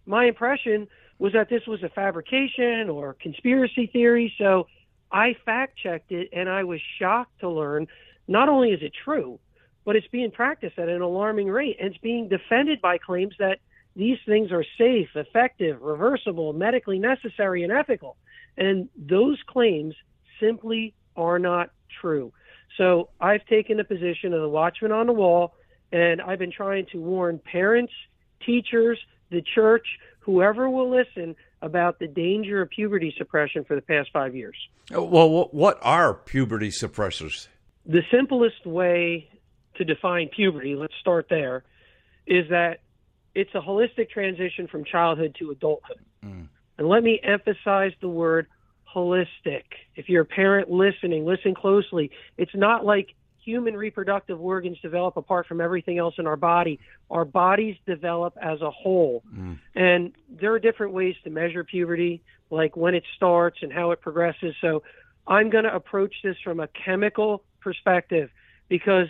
[0.07, 4.35] My impression was that this was a fabrication or conspiracy theory.
[4.39, 4.67] So
[5.13, 7.87] I fact checked it and I was shocked to learn
[8.27, 9.39] not only is it true,
[9.85, 11.77] but it's being practiced at an alarming rate.
[11.79, 13.59] And it's being defended by claims that
[13.95, 18.17] these things are safe, effective, reversible, medically necessary, and ethical.
[18.57, 19.95] And those claims
[20.41, 21.71] simply are not
[22.01, 22.33] true.
[22.77, 25.55] So I've taken the position of the watchman on the wall
[25.95, 27.93] and I've been trying to warn parents,
[28.45, 28.99] teachers,
[29.31, 29.87] the church,
[30.19, 34.57] whoever will listen about the danger of puberty suppression for the past five years.
[34.95, 37.47] Uh, well, what are puberty suppressors?
[37.87, 39.29] The simplest way
[39.77, 41.63] to define puberty, let's start there,
[42.27, 42.81] is that
[43.37, 46.01] it's a holistic transition from childhood to adulthood.
[46.25, 46.49] Mm.
[46.77, 48.49] And let me emphasize the word
[48.93, 49.63] holistic.
[49.95, 52.11] If you're a parent listening, listen closely.
[52.37, 53.15] It's not like
[53.45, 56.81] human reproductive organs develop apart from everything else in our body.
[57.11, 59.23] Our bodies develop as a whole.
[59.35, 59.59] Mm.
[59.75, 64.01] And there are different ways to measure puberty, like when it starts and how it
[64.01, 64.55] progresses.
[64.61, 64.83] So
[65.27, 68.31] I'm going to approach this from a chemical perspective
[68.69, 69.09] because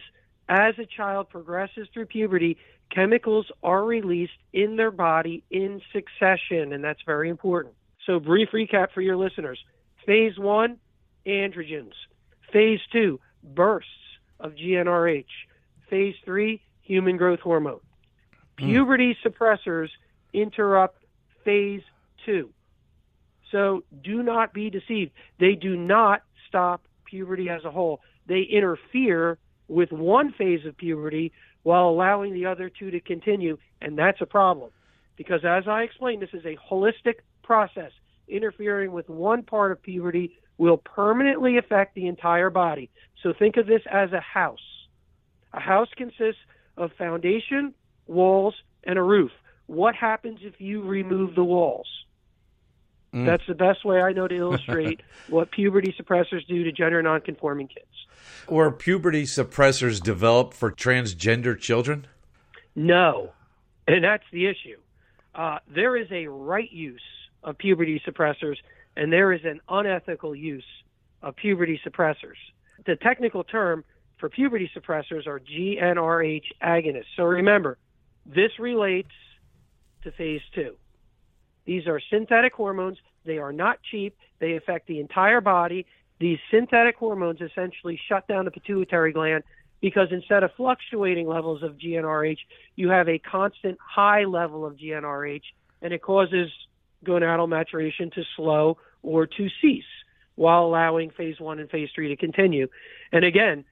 [0.48, 2.58] as a child progresses through puberty,
[2.90, 7.74] chemicals are released in their body in succession, and that's very important.
[8.06, 9.58] So, brief recap for your listeners
[10.06, 10.78] phase one,
[11.26, 11.92] androgens.
[12.52, 13.90] Phase two, bursts
[14.44, 15.24] of GnRH.
[15.90, 17.80] Phase three, human growth hormone.
[18.60, 18.68] Mm.
[18.68, 19.88] Puberty suppressors
[20.32, 21.02] interrupt
[21.44, 21.82] phase
[22.24, 22.50] two.
[23.50, 25.12] So do not be deceived.
[25.40, 28.00] They do not stop puberty as a whole.
[28.26, 29.38] They interfere
[29.68, 31.32] with one phase of puberty
[31.62, 34.70] while allowing the other two to continue, and that's a problem.
[35.16, 37.92] Because as I explained, this is a holistic process.
[38.26, 42.90] Interfering with one part of puberty will permanently affect the entire body.
[43.22, 44.58] So think of this as a house.
[45.52, 46.40] A house consists
[46.76, 47.74] of foundation,
[48.06, 49.30] walls, and a roof.
[49.66, 51.86] What happens if you remove the walls?
[53.14, 53.26] Mm.
[53.26, 57.68] That's the best way I know to illustrate what puberty suppressors do to gender nonconforming
[57.68, 57.86] kids.
[58.48, 62.06] Were puberty suppressors developed for transgender children?
[62.74, 63.30] No,
[63.86, 64.78] and that's the issue.
[65.34, 67.02] Uh, there is a right use
[67.42, 68.56] of puberty suppressors,
[68.96, 70.64] and there is an unethical use
[71.22, 72.38] of puberty suppressors.
[72.86, 73.84] The technical term
[74.18, 77.04] for puberty suppressors are GnRH agonists.
[77.16, 77.78] So remember,
[78.26, 79.10] this relates
[80.02, 80.76] to phase two.
[81.64, 82.98] These are synthetic hormones.
[83.24, 84.16] They are not cheap.
[84.38, 85.86] They affect the entire body.
[86.20, 89.44] These synthetic hormones essentially shut down the pituitary gland
[89.80, 92.38] because instead of fluctuating levels of GnRH,
[92.76, 95.42] you have a constant high level of GnRH,
[95.82, 96.50] and it causes
[97.04, 99.84] gonadal maturation to slow or to cease
[100.36, 102.66] while allowing phase one and phase three to continue.
[103.12, 103.64] And again,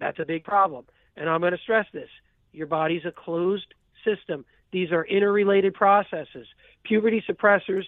[0.00, 0.84] that's a big problem.
[1.16, 2.08] And I'm going to stress this
[2.52, 3.74] your body's a closed
[4.04, 4.44] system.
[4.72, 6.46] These are interrelated processes.
[6.82, 7.84] Puberty suppressors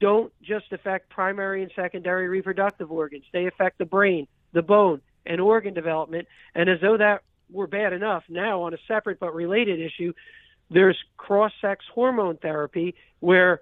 [0.00, 5.40] don't just affect primary and secondary reproductive organs, they affect the brain, the bone, and
[5.40, 6.26] organ development.
[6.54, 10.12] And as though that were bad enough, now on a separate but related issue,
[10.70, 13.60] there's cross sex hormone therapy where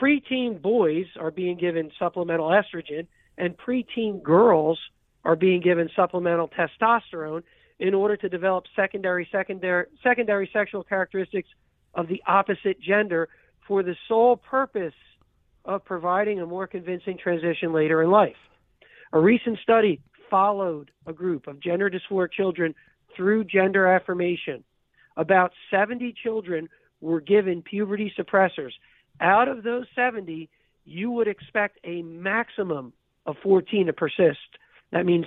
[0.00, 3.06] preteen boys are being given supplemental estrogen
[3.38, 4.78] and preteen girls
[5.24, 7.42] are being given supplemental testosterone
[7.78, 11.48] in order to develop secondary secondary secondary sexual characteristics
[11.94, 13.28] of the opposite gender
[13.66, 14.94] for the sole purpose
[15.64, 18.36] of providing a more convincing transition later in life.
[19.12, 22.74] A recent study followed a group of gender dysphoric children
[23.16, 24.62] through gender affirmation.
[25.16, 26.68] About 70 children
[27.00, 28.72] were given puberty suppressors.
[29.20, 30.48] Out of those 70,
[30.84, 32.92] you would expect a maximum
[33.24, 34.38] of 14 to persist.
[34.92, 35.26] That means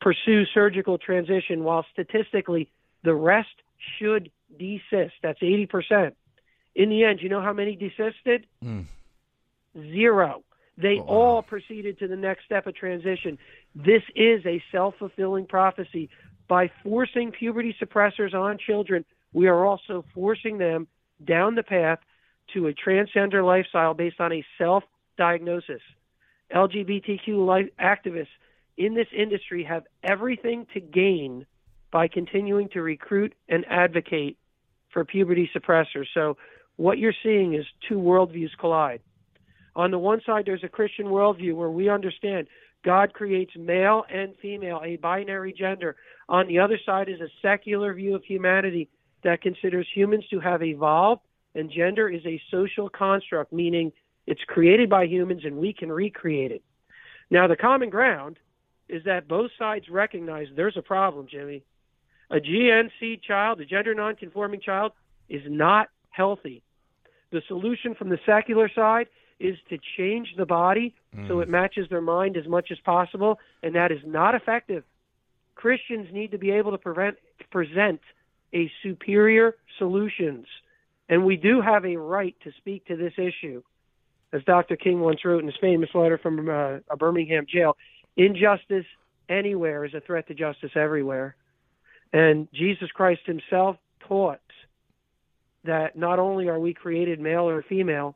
[0.00, 2.70] pursue surgical transition, while statistically
[3.02, 3.48] the rest
[3.98, 5.14] should desist.
[5.22, 6.12] That's 80%.
[6.74, 8.46] In the end, you know how many desisted?
[8.64, 8.84] Mm.
[9.76, 10.42] Zero.
[10.76, 11.08] They oh, wow.
[11.08, 13.38] all proceeded to the next step of transition.
[13.74, 16.08] This is a self fulfilling prophecy.
[16.48, 20.88] By forcing puberty suppressors on children, we are also forcing them
[21.24, 21.98] down the path
[22.54, 24.84] to a transgender lifestyle based on a self
[25.16, 25.80] diagnosis.
[26.54, 28.26] LGBTQ life activists
[28.76, 31.46] in this industry have everything to gain
[31.92, 34.38] by continuing to recruit and advocate
[34.92, 36.06] for puberty suppressors.
[36.14, 36.36] So,
[36.76, 39.00] what you're seeing is two worldviews collide.
[39.76, 42.48] On the one side, there's a Christian worldview where we understand
[42.84, 45.96] God creates male and female, a binary gender.
[46.28, 48.88] On the other side is a secular view of humanity
[49.22, 51.20] that considers humans to have evolved,
[51.54, 53.92] and gender is a social construct, meaning
[54.26, 56.62] it's created by humans and we can recreate it.
[57.30, 58.38] Now, the common ground
[58.88, 61.62] is that both sides recognize there's a problem, Jimmy.
[62.30, 64.92] A GNC child, a gender nonconforming child,
[65.28, 66.62] is not healthy.
[67.32, 69.06] The solution from the secular side
[69.38, 71.26] is to change the body mm.
[71.26, 74.84] so it matches their mind as much as possible, and that is not effective.
[75.54, 77.16] Christians need to be able to prevent,
[77.50, 78.00] present
[78.52, 80.46] a superior solutions,
[81.10, 83.62] and we do have a right to speak to this issue.
[84.32, 84.76] As Dr.
[84.76, 87.76] King once wrote in his famous letter from uh, a Birmingham jail,
[88.16, 88.86] injustice
[89.28, 91.34] anywhere is a threat to justice everywhere.
[92.12, 94.40] And Jesus Christ himself taught
[95.64, 98.14] that not only are we created male or female,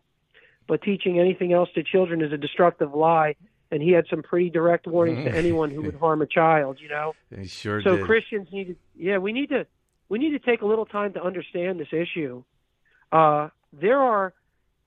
[0.69, 3.35] but teaching anything else to children is a destructive lie.
[3.73, 5.35] And he had some pretty direct warnings to mm.
[5.35, 6.79] anyone who would harm a child.
[6.81, 8.07] You know, he sure so did.
[8.07, 9.67] Christians need to, yeah, we need to,
[10.09, 12.45] we need to take a little time to understand this issue.
[13.15, 14.35] Uh, there are,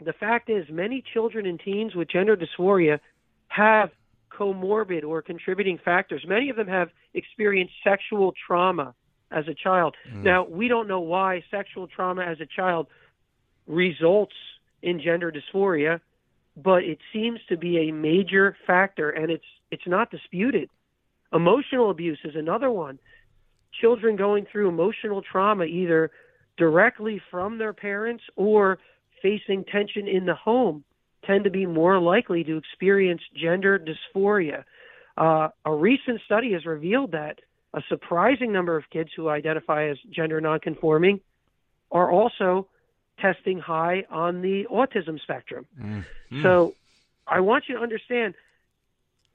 [0.03, 2.99] the fact is, many children and teens with gender dysphoria
[3.47, 3.89] have
[4.29, 6.23] comorbid or contributing factors.
[6.27, 8.93] Many of them have experienced sexual trauma
[9.31, 9.95] as a child.
[10.11, 10.23] Mm.
[10.23, 12.87] Now, we don't know why sexual trauma as a child
[13.65, 14.33] results
[14.81, 16.01] in gender dysphoria,
[16.55, 20.69] but it seems to be a major factor and it's it's not disputed.
[21.33, 22.99] Emotional abuse is another one.
[23.81, 26.09] Children going through emotional trauma either
[26.57, 28.79] directly from their parents or
[29.21, 30.83] facing tension in the home
[31.25, 34.63] tend to be more likely to experience gender dysphoria.
[35.17, 37.39] Uh, a recent study has revealed that
[37.73, 41.19] a surprising number of kids who identify as gender nonconforming
[41.91, 42.67] are also
[43.19, 45.65] testing high on the autism spectrum.
[45.79, 46.43] Mm-hmm.
[46.43, 46.75] So
[47.25, 48.35] I want you to understand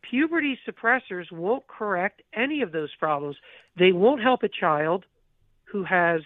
[0.08, 3.36] puberty suppressors won't correct any of those problems.
[3.76, 5.04] They won't help a child
[5.64, 6.22] who has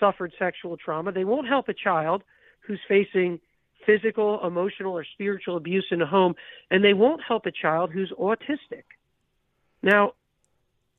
[0.00, 1.12] suffered sexual trauma.
[1.12, 2.22] They won't help a child
[2.60, 3.40] who's facing
[3.86, 6.34] physical, emotional, or spiritual abuse in the home,
[6.70, 8.84] and they won't help a child who's autistic.
[9.82, 10.12] Now,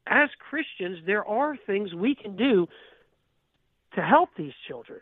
[0.08, 2.68] as Christians, there are things we can do
[3.96, 5.00] to help these children.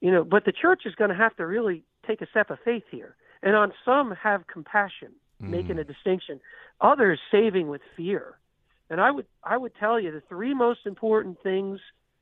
[0.00, 2.58] You know, but the church is going to have to really take a step of
[2.64, 5.48] faith here, and on some have compassion, mm.
[5.48, 6.40] making a distinction.
[6.80, 8.38] Others saving with fear.
[8.88, 11.78] And I would I would tell you the three most important things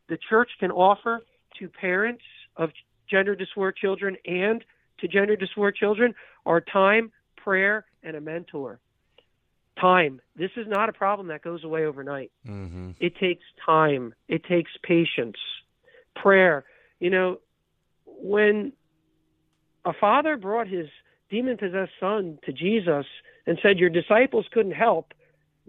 [0.09, 1.21] the church can offer
[1.59, 2.23] to parents
[2.57, 2.71] of
[3.11, 4.65] gender dysphoric children and
[5.01, 6.15] to gender dysphoric children
[6.47, 8.81] are time, prayer, and a mentor.
[9.81, 10.21] Time.
[10.37, 12.33] This is not a problem that goes away overnight.
[12.47, 12.93] Mm-hmm.
[12.99, 14.13] It takes time.
[14.27, 15.37] It takes patience.
[16.17, 16.65] Prayer.
[16.99, 17.39] You know,
[18.05, 18.73] when
[19.85, 20.89] a father brought his
[21.31, 23.07] demon possessed son to Jesus
[23.47, 25.15] and said, Your disciples couldn't help,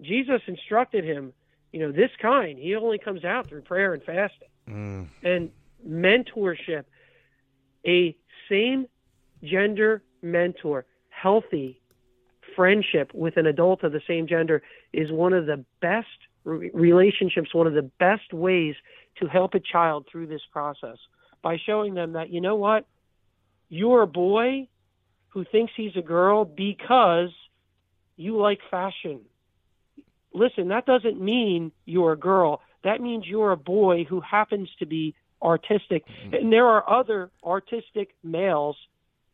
[0.00, 1.32] Jesus instructed him,
[1.72, 4.48] you know, this kind, he only comes out through prayer and fasting.
[4.68, 5.08] Mm.
[5.22, 5.50] And
[5.86, 6.84] mentorship,
[7.86, 8.16] a
[8.48, 8.86] same
[9.42, 11.80] gender mentor, healthy
[12.56, 14.62] friendship with an adult of the same gender
[14.92, 16.08] is one of the best
[16.44, 18.74] relationships, one of the best ways
[19.20, 20.96] to help a child through this process
[21.42, 22.86] by showing them that, you know what,
[23.68, 24.68] you're a boy
[25.28, 27.30] who thinks he's a girl because
[28.16, 29.20] you like fashion.
[30.32, 32.60] Listen, that doesn't mean you're a girl.
[32.84, 36.04] That means you're a boy who happens to be artistic.
[36.06, 36.34] Mm-hmm.
[36.34, 38.76] And there are other artistic males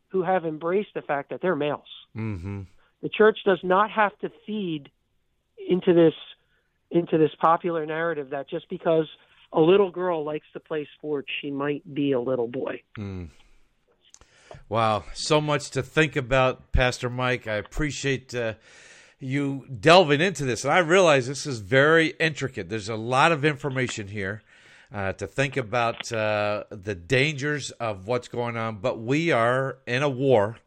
[0.09, 1.87] who have embraced the fact that they're males.
[2.15, 2.61] Mm-hmm.
[3.01, 4.89] The church does not have to feed
[5.69, 6.13] into this
[6.89, 9.07] into this popular narrative that just because
[9.51, 12.81] a little girl likes to play sports, she might be a little boy.
[12.97, 13.29] Mm.
[14.69, 17.47] Wow, so much to think about, Pastor Mike.
[17.47, 18.53] I appreciate uh,
[19.19, 22.69] you delving into this, and I realize this is very intricate.
[22.69, 24.43] There's a lot of information here
[24.93, 28.77] uh, to think about uh, the dangers of what's going on.
[28.77, 30.57] But we are in a war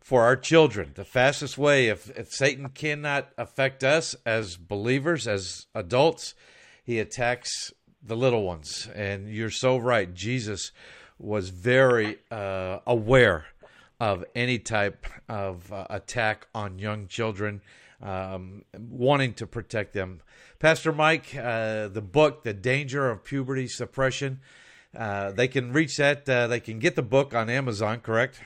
[0.00, 0.92] for our children.
[0.94, 6.34] The fastest way, if, if Satan cannot affect us as believers, as adults,
[6.84, 7.72] he attacks
[8.02, 8.88] the little ones.
[8.94, 10.12] And you're so right.
[10.12, 10.72] Jesus
[11.18, 13.46] was very uh, aware
[14.02, 17.60] of any type of uh, attack on young children,
[18.02, 20.20] um, wanting to protect them.
[20.58, 24.40] Pastor Mike, uh, the book, The Danger of Puberty Suppression,
[24.96, 26.28] uh, they can reach that.
[26.28, 28.40] Uh, they can get the book on Amazon, correct?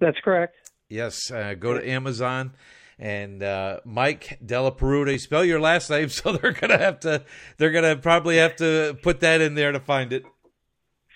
[0.00, 0.56] That's correct.
[0.88, 1.30] Yes.
[1.30, 2.54] Uh, go to Amazon
[2.98, 5.20] and uh, Mike Della Perute.
[5.20, 7.22] Spell your last name, so they're gonna have to.
[7.58, 10.24] They're gonna probably have to put that in there to find it.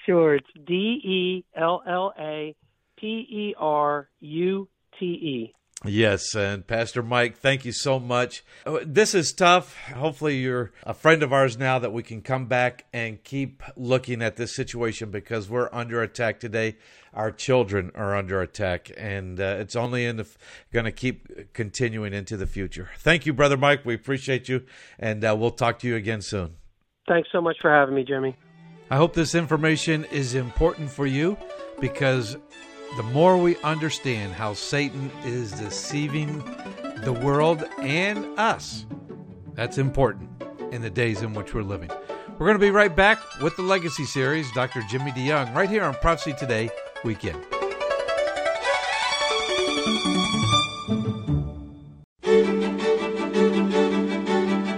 [0.07, 2.55] Sure, it's D E L L A
[3.01, 4.69] P E R U
[4.99, 5.55] T E.
[5.85, 8.43] Yes, and Pastor Mike, thank you so much.
[8.67, 9.77] Uh, this is tough.
[9.91, 14.21] Hopefully, you're a friend of ours now that we can come back and keep looking
[14.21, 16.79] at this situation because we're under attack today.
[17.15, 20.25] Our children are under attack, and uh, it's only in
[20.73, 22.91] going to keep continuing into the future.
[22.99, 23.85] Thank you, Brother Mike.
[23.85, 24.65] We appreciate you,
[24.99, 26.57] and uh, we'll talk to you again soon.
[27.07, 28.37] Thanks so much for having me, Jimmy.
[28.91, 31.37] I hope this information is important for you
[31.79, 32.37] because
[32.99, 36.43] the more we understand how Satan is deceiving
[37.05, 38.87] the world and us,
[39.55, 40.29] that's important
[40.73, 41.91] in the days in which we're living.
[42.41, 44.83] We're going to be right back with the Legacy Series, Dr.
[44.91, 46.71] Jimmy DeYoung, right here on Prophecy Today
[47.05, 47.41] Weekend.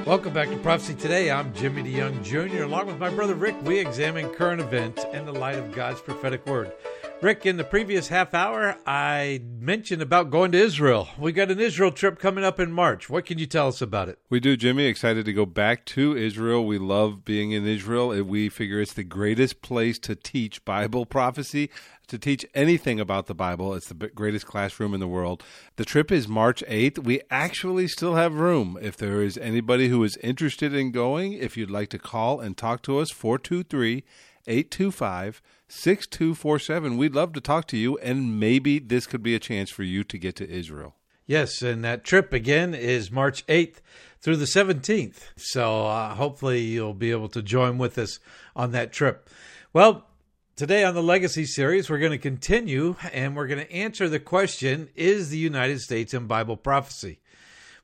[0.04, 1.30] Welcome back to Prophecy Today.
[1.30, 2.64] I'm Jimmy DeYoung Jr.
[2.64, 6.44] Along with my brother Rick, we examine current events in the light of God's prophetic
[6.46, 6.70] word.
[7.22, 11.06] Rick, in the previous half hour, I mentioned about going to Israel.
[11.18, 13.10] We got an Israel trip coming up in March.
[13.10, 14.18] What can you tell us about it?
[14.30, 14.86] We do, Jimmy.
[14.86, 16.64] Excited to go back to Israel.
[16.64, 18.08] We love being in Israel.
[18.24, 21.68] We figure it's the greatest place to teach Bible prophecy,
[22.06, 23.74] to teach anything about the Bible.
[23.74, 25.44] It's the greatest classroom in the world.
[25.76, 27.00] The trip is March 8th.
[27.00, 28.78] We actually still have room.
[28.80, 32.56] If there is anybody who is interested in going, if you'd like to call and
[32.56, 34.04] talk to us, 423
[34.46, 36.96] 825 6247.
[36.96, 40.02] We'd love to talk to you, and maybe this could be a chance for you
[40.04, 40.96] to get to Israel.
[41.26, 43.76] Yes, and that trip again is March 8th
[44.20, 45.30] through the 17th.
[45.36, 48.18] So uh, hopefully you'll be able to join with us
[48.56, 49.28] on that trip.
[49.72, 50.06] Well,
[50.56, 54.18] today on the Legacy series, we're going to continue and we're going to answer the
[54.18, 57.20] question Is the United States in Bible prophecy?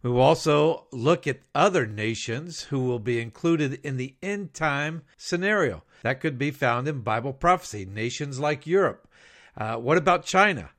[0.02, 5.02] We will also look at other nations who will be included in the end time
[5.16, 5.84] scenario.
[6.02, 9.08] That could be found in Bible prophecy, nations like Europe.
[9.56, 10.70] Uh, what about China,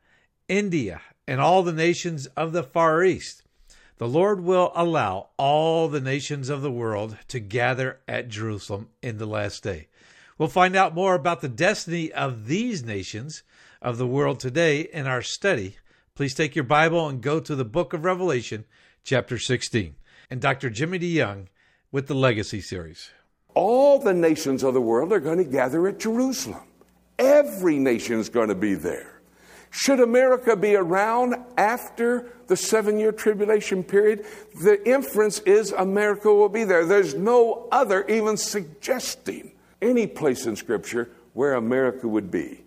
[0.47, 3.43] India, and all the nations of the Far East?
[3.97, 9.17] The Lord will allow all the nations of the world to gather at Jerusalem in
[9.17, 9.87] the last day.
[10.37, 13.41] We'll find out more about the destiny of these nations
[13.81, 15.77] of the world today in our study.
[16.13, 18.65] Please take your Bible and go to the book of Revelation,
[19.03, 19.95] chapter 16.
[20.29, 20.69] And Dr.
[20.69, 21.47] Jimmy DeYoung
[21.91, 23.09] with the Legacy series.
[23.57, 26.61] All the nations of the world are going to gather at Jerusalem.
[27.17, 29.19] Every nation is going to be there.
[29.71, 34.27] Should America be around after the seven year tribulation period?
[34.61, 36.85] The inference is America will be there.
[36.85, 42.63] There's no other even suggesting any place in Scripture where America would be.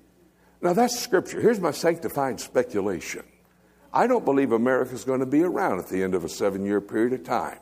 [0.60, 1.40] Now, that's Scripture.
[1.40, 3.22] Here's my sanctified speculation
[3.92, 6.66] I don't believe America is going to be around at the end of a seven
[6.66, 7.60] year period of time.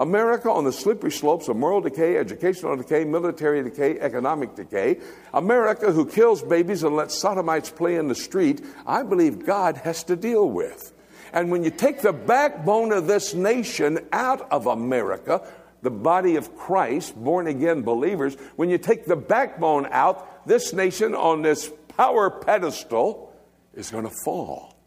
[0.00, 4.98] America on the slippery slopes of moral decay, educational decay, military decay, economic decay.
[5.34, 10.02] America who kills babies and lets sodomites play in the street, I believe God has
[10.04, 10.94] to deal with.
[11.34, 15.46] And when you take the backbone of this nation out of America,
[15.82, 21.14] the body of Christ, born again believers, when you take the backbone out, this nation
[21.14, 23.34] on this power pedestal
[23.74, 24.79] is going to fall.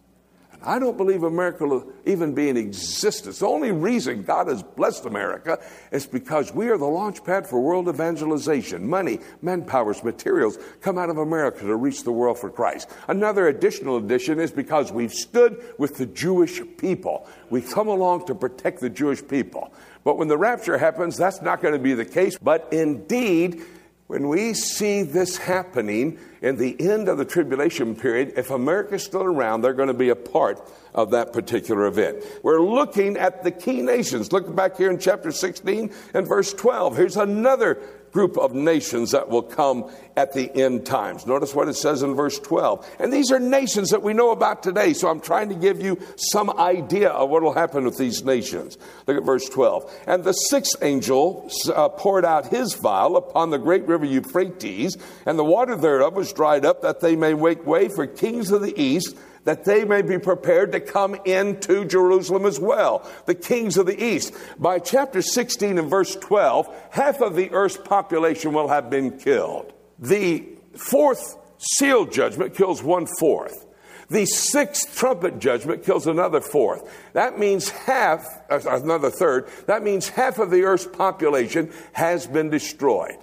[0.65, 3.39] I don't believe America will even be in existence.
[3.39, 5.59] The only reason God has blessed America
[5.91, 8.87] is because we are the launch pad for world evangelization.
[8.87, 12.89] Money, manpowers, materials come out of America to reach the world for Christ.
[13.07, 17.27] Another additional addition is because we've stood with the Jewish people.
[17.49, 19.73] We come along to protect the Jewish people.
[20.03, 22.37] But when the rapture happens, that's not going to be the case.
[22.37, 23.61] But indeed,
[24.07, 29.23] when we see this happening in the end of the tribulation period, if America's still
[29.23, 30.61] around, they're going to be a part
[30.93, 32.23] of that particular event.
[32.43, 34.31] We're looking at the key nations.
[34.31, 36.97] Look back here in chapter 16 and verse 12.
[36.97, 37.79] Here's another
[38.13, 41.25] group of nations that will come at the end times.
[41.25, 42.87] Notice what it says in verse 12.
[42.99, 45.99] And these are nations that we know about today, so I'm trying to give you
[46.15, 48.77] some idea of what will happen with these nations.
[49.07, 49.91] Look at verse 12.
[50.05, 54.95] And the sixth angel uh, poured out his vial upon the great river Euphrates,
[55.25, 58.61] and the water thereof was dried up, that they may make way for kings of
[58.61, 63.77] the east that they may be prepared to come into Jerusalem as well, the kings
[63.77, 64.33] of the east.
[64.57, 69.73] By chapter 16 and verse 12, half of the earth's population will have been killed.
[69.99, 73.65] The fourth seal judgment kills one fourth.
[74.09, 76.83] The sixth trumpet judgment kills another fourth.
[77.13, 82.49] That means half, uh, another third, that means half of the earth's population has been
[82.49, 83.17] destroyed.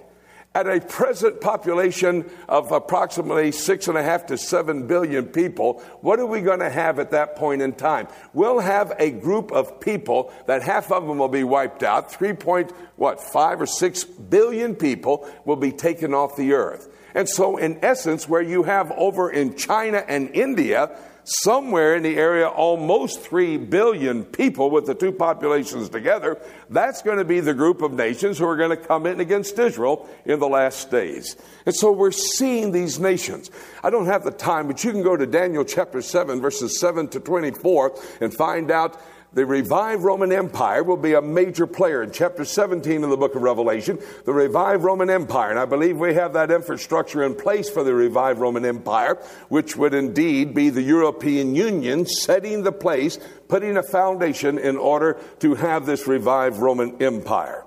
[0.53, 6.19] At a present population of approximately six and a half to seven billion people, what
[6.19, 8.09] are we going to have at that point in time?
[8.33, 12.11] We'll have a group of people that half of them will be wiped out.
[12.11, 16.89] Three point what five or six billion people will be taken off the earth.
[17.15, 22.17] And so, in essence, where you have over in China and India somewhere in the
[22.17, 26.39] area almost 3 billion people with the two populations together.
[26.69, 29.57] That's going to be the group of nations who are going to come in against
[29.59, 31.35] Israel in the last days.
[31.65, 33.51] And so we're seeing these nations.
[33.83, 37.07] I don't have the time, but you can go to Daniel chapter 7, verses 7
[37.09, 38.99] to 24, and find out
[39.33, 43.33] the revived Roman Empire will be a major player in chapter 17 of the book
[43.33, 43.97] of Revelation.
[44.25, 47.93] The revived Roman Empire, and I believe we have that infrastructure in place for the
[47.93, 49.15] revived Roman Empire,
[49.47, 55.17] which would indeed be the European Union setting the place, putting a foundation in order
[55.39, 57.63] to have this revived Roman Empire.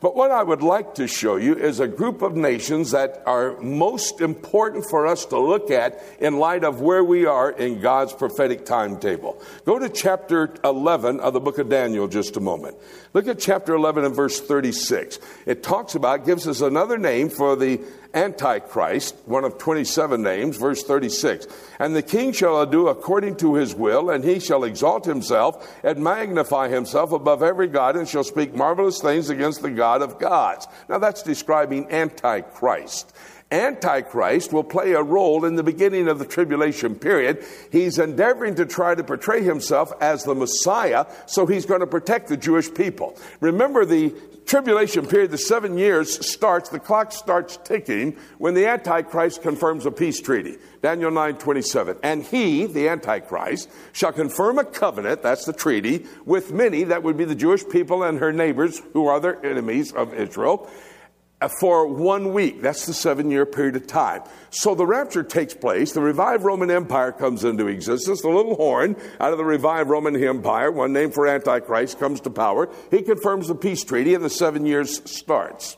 [0.00, 3.60] But what I would like to show you is a group of nations that are
[3.60, 8.12] most important for us to look at in light of where we are in God's
[8.12, 9.42] prophetic timetable.
[9.64, 12.76] Go to chapter 11 of the book of Daniel just a moment.
[13.14, 15.18] Look at chapter 11 and verse 36.
[15.46, 17.80] It talks about, gives us another name for the
[18.12, 21.46] Antichrist, one of 27 names, verse 36.
[21.78, 26.02] And the king shall do according to his will, and he shall exalt himself and
[26.02, 30.66] magnify himself above every God, and shall speak marvelous things against the God of gods.
[30.88, 33.14] Now that's describing Antichrist.
[33.50, 37.44] Antichrist will play a role in the beginning of the tribulation period.
[37.72, 42.28] He's endeavoring to try to portray himself as the Messiah, so he's going to protect
[42.28, 43.16] the Jewish people.
[43.40, 49.40] Remember, the tribulation period, the seven years starts, the clock starts ticking when the Antichrist
[49.40, 50.56] confirms a peace treaty.
[50.82, 51.98] Daniel 9 27.
[52.02, 57.16] And he, the Antichrist, shall confirm a covenant, that's the treaty, with many, that would
[57.16, 60.70] be the Jewish people and her neighbors who are their enemies of Israel
[61.40, 62.60] Uh, for one week.
[62.60, 64.22] That's the seven year period of time.
[64.50, 65.92] So the rapture takes place.
[65.92, 68.22] The revived Roman Empire comes into existence.
[68.22, 72.30] The little horn out of the revived Roman Empire, one name for Antichrist, comes to
[72.30, 72.68] power.
[72.90, 75.76] He confirms the peace treaty and the seven years starts.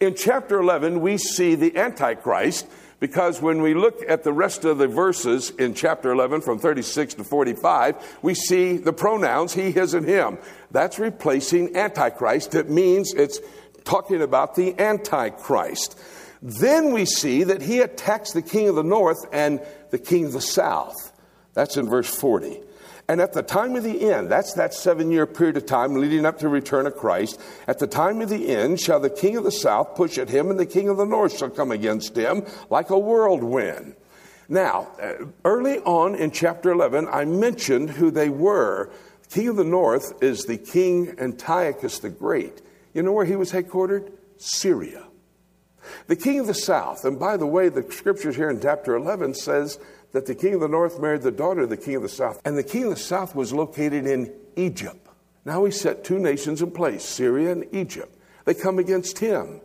[0.00, 2.66] In chapter 11, we see the Antichrist
[2.98, 7.12] because when we look at the rest of the verses in chapter 11 from 36
[7.14, 10.38] to 45, we see the pronouns he, his, and him.
[10.70, 12.54] That's replacing Antichrist.
[12.54, 13.40] It means it's
[13.84, 15.98] talking about the Antichrist.
[16.42, 19.60] Then we see that he attacks the king of the north and
[19.90, 21.12] the king of the south.
[21.54, 22.60] That's in verse 40.
[23.06, 26.24] And at the time of the end, that's that seven year period of time leading
[26.24, 27.40] up to the return of Christ.
[27.66, 30.50] At the time of the end, shall the king of the south push at him,
[30.50, 33.94] and the king of the north shall come against him like a whirlwind.
[34.48, 38.90] Now, uh, early on in chapter 11, I mentioned who they were.
[39.30, 42.62] King of the north is the king Antiochus the Great.
[42.94, 44.12] You know where he was headquartered?
[44.38, 45.04] Syria.
[46.06, 49.34] The king of the south, and by the way, the scriptures here in chapter 11
[49.34, 49.78] says
[50.12, 52.40] that the king of the north married the daughter of the king of the south,
[52.44, 55.06] and the king of the south was located in Egypt.
[55.44, 58.16] Now he set two nations in place, Syria and Egypt.
[58.44, 59.60] They come against him.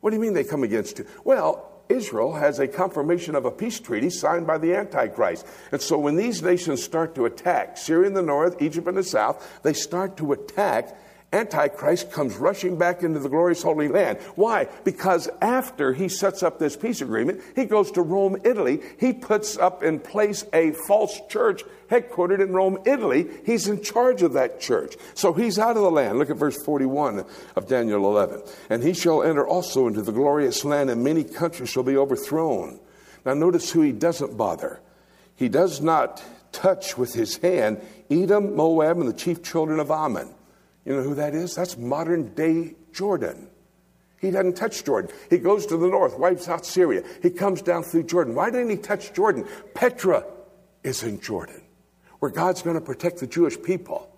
[0.00, 1.06] What do you mean they come against him?
[1.24, 5.46] Well, Israel has a confirmation of a peace treaty signed by the Antichrist.
[5.72, 9.02] And so when these nations start to attack, Syria in the north, Egypt in the
[9.02, 10.96] south, they start to attack
[11.30, 14.18] Antichrist comes rushing back into the glorious Holy Land.
[14.34, 14.66] Why?
[14.84, 18.80] Because after he sets up this peace agreement, he goes to Rome, Italy.
[18.98, 23.28] He puts up in place a false church headquartered in Rome, Italy.
[23.44, 24.96] He's in charge of that church.
[25.12, 26.18] So he's out of the land.
[26.18, 27.26] Look at verse 41
[27.56, 28.42] of Daniel 11.
[28.70, 32.80] And he shall enter also into the glorious land, and many countries shall be overthrown.
[33.26, 34.80] Now, notice who he doesn't bother.
[35.36, 36.22] He does not
[36.52, 40.34] touch with his hand Edom, Moab, and the chief children of Ammon.
[40.88, 41.54] You know who that is?
[41.54, 43.50] That's modern day Jordan.
[44.22, 45.10] He doesn't touch Jordan.
[45.28, 47.02] He goes to the north, wipes out Syria.
[47.20, 48.34] He comes down through Jordan.
[48.34, 49.46] Why didn't he touch Jordan?
[49.74, 50.24] Petra
[50.82, 51.60] is in Jordan,
[52.20, 54.10] where God's going to protect the Jewish people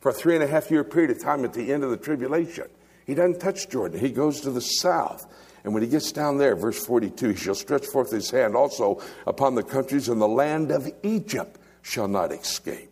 [0.00, 1.96] for a three and a half year period of time at the end of the
[1.96, 2.66] tribulation.
[3.06, 3.98] He doesn't touch Jordan.
[3.98, 5.26] He goes to the south.
[5.64, 9.00] And when he gets down there, verse 42, he shall stretch forth his hand also
[9.26, 12.89] upon the countries, and the land of Egypt shall not escape.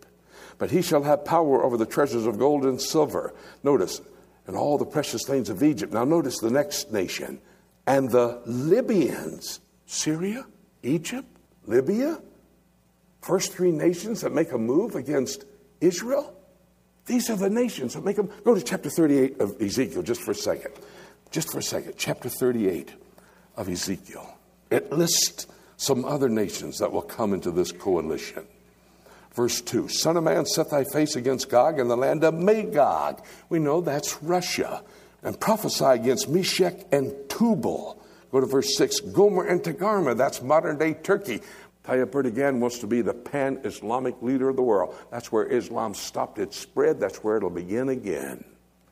[0.59, 3.33] But he shall have power over the treasures of gold and silver.
[3.63, 4.01] Notice,
[4.47, 5.93] and all the precious things of Egypt.
[5.93, 7.41] Now, notice the next nation.
[7.87, 10.47] And the Libyans, Syria,
[10.83, 11.29] Egypt,
[11.67, 12.21] Libya,
[13.21, 15.45] first three nations that make a move against
[15.81, 16.35] Israel.
[17.07, 18.31] These are the nations that make them.
[18.45, 20.75] Go to chapter 38 of Ezekiel just for a second.
[21.31, 21.95] Just for a second.
[21.97, 22.93] Chapter 38
[23.57, 24.39] of Ezekiel.
[24.71, 25.47] It lists
[25.77, 28.47] some other nations that will come into this coalition.
[29.39, 33.25] Verse 2 Son of man, set thy face against Gog in the land of Magog.
[33.49, 34.83] We know that's Russia.
[35.23, 38.03] And prophesy against Meshech and Tubal.
[38.33, 41.41] Go to verse 6 Gomer and Togarmah, that's modern day Turkey.
[41.85, 44.97] Tayyip Erdogan wants to be the pan Islamic leader of the world.
[45.13, 48.43] That's where Islam stopped its spread, that's where it'll begin again.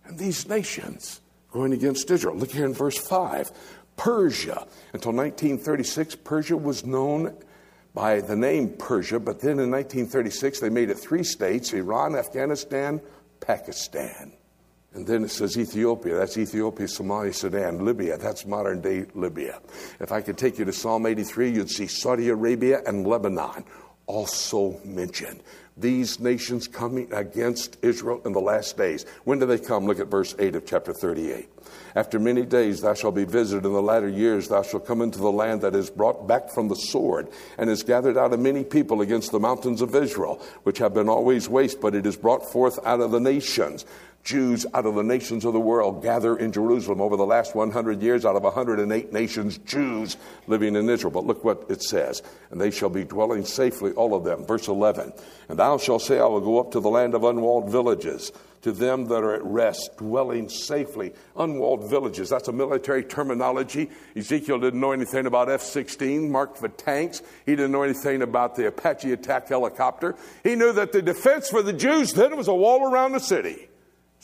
[0.04, 2.36] And these nations going against Israel.
[2.36, 3.50] Look here in verse 5.
[3.96, 4.64] Persia.
[4.92, 7.36] Until 1936, Persia was known
[7.96, 13.00] by the name Persia, but then in 1936 they made it three states Iran, Afghanistan,
[13.40, 14.34] Pakistan.
[14.92, 16.14] And then it says Ethiopia.
[16.16, 18.18] That's Ethiopia, Somalia, Sudan, Libya.
[18.18, 19.60] That's modern day Libya.
[19.98, 23.64] If I could take you to Psalm 83, you'd see Saudi Arabia and Lebanon
[24.06, 25.42] also mentioned.
[25.78, 29.06] These nations coming against Israel in the last days.
[29.24, 29.86] When do they come?
[29.86, 31.48] Look at verse 8 of chapter 38.
[31.96, 35.18] After many days thou shalt be visited in the latter years, thou shalt come into
[35.18, 38.64] the land that is brought back from the sword, and is gathered out of many
[38.64, 42.52] people against the mountains of Israel, which have been always waste, but it is brought
[42.52, 43.86] forth out of the nations.
[44.26, 48.02] Jews out of the nations of the world gather in Jerusalem over the last 100
[48.02, 50.16] years out of 108 nations, Jews
[50.48, 51.12] living in Israel.
[51.12, 52.22] But look what it says.
[52.50, 54.44] And they shall be dwelling safely, all of them.
[54.44, 55.12] Verse 11.
[55.48, 58.72] And thou shalt say, I will go up to the land of unwalled villages to
[58.72, 61.12] them that are at rest, dwelling safely.
[61.36, 63.88] Unwalled villages, that's a military terminology.
[64.16, 67.22] Ezekiel didn't know anything about F 16, Merkava tanks.
[67.44, 70.16] He didn't know anything about the Apache attack helicopter.
[70.42, 73.68] He knew that the defense for the Jews then was a wall around the city.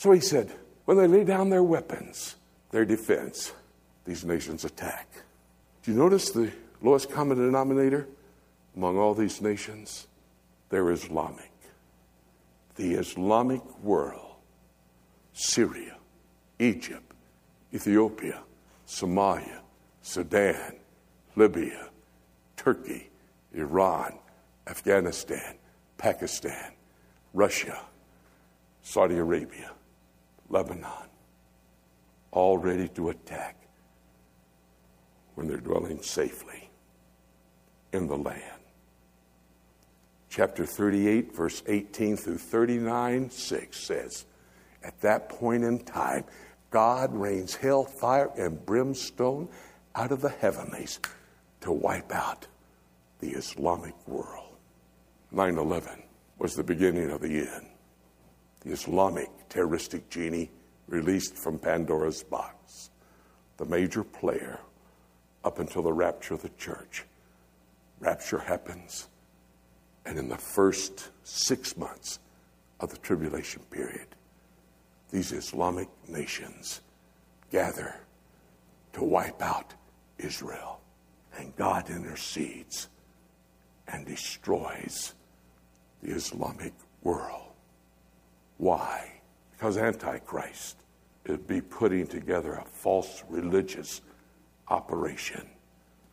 [0.02, 0.50] So he said,
[0.84, 2.34] when they lay down their weapons,
[2.72, 3.52] their defense,
[4.04, 5.06] these nations attack.
[5.84, 6.50] Do you notice the
[6.80, 8.08] lowest common denominator
[8.74, 10.08] among all these nations?
[10.70, 11.52] They're Islamic.
[12.74, 14.34] The Islamic world,
[15.34, 15.96] Syria,
[16.58, 17.12] Egypt,
[17.72, 18.42] Ethiopia,
[18.88, 19.60] Somalia,
[20.02, 20.78] Sudan,
[21.36, 21.90] Libya,
[22.56, 23.08] Turkey,
[23.54, 24.18] Iran,
[24.66, 25.54] Afghanistan,
[25.96, 26.72] Pakistan,
[27.34, 27.80] Russia,
[28.82, 29.70] Saudi Arabia,
[30.52, 31.08] Lebanon,
[32.30, 33.56] all ready to attack
[35.34, 36.68] when they're dwelling safely
[37.92, 38.42] in the land.
[40.28, 44.26] Chapter 38, verse 18 through 39, 6 says,
[44.84, 46.24] At that point in time,
[46.70, 49.48] God rains hell, fire, and brimstone
[49.94, 51.00] out of the heavenlies
[51.62, 52.46] to wipe out
[53.20, 54.56] the Islamic world.
[55.30, 56.02] 9 11
[56.38, 57.71] was the beginning of the end.
[58.64, 60.50] The Islamic terroristic genie
[60.86, 62.90] released from Pandora's box,
[63.56, 64.60] the major player
[65.44, 67.04] up until the rapture of the church.
[67.98, 69.08] Rapture happens,
[70.06, 72.20] and in the first six months
[72.80, 74.06] of the tribulation period,
[75.10, 76.80] these Islamic nations
[77.50, 77.96] gather
[78.92, 79.74] to wipe out
[80.18, 80.80] Israel.
[81.38, 82.88] And God intercedes
[83.88, 85.14] and destroys
[86.02, 87.41] the Islamic world.
[88.62, 89.10] Why?
[89.50, 90.76] Because Antichrist
[91.24, 94.02] is be putting together a false religious
[94.68, 95.48] operation,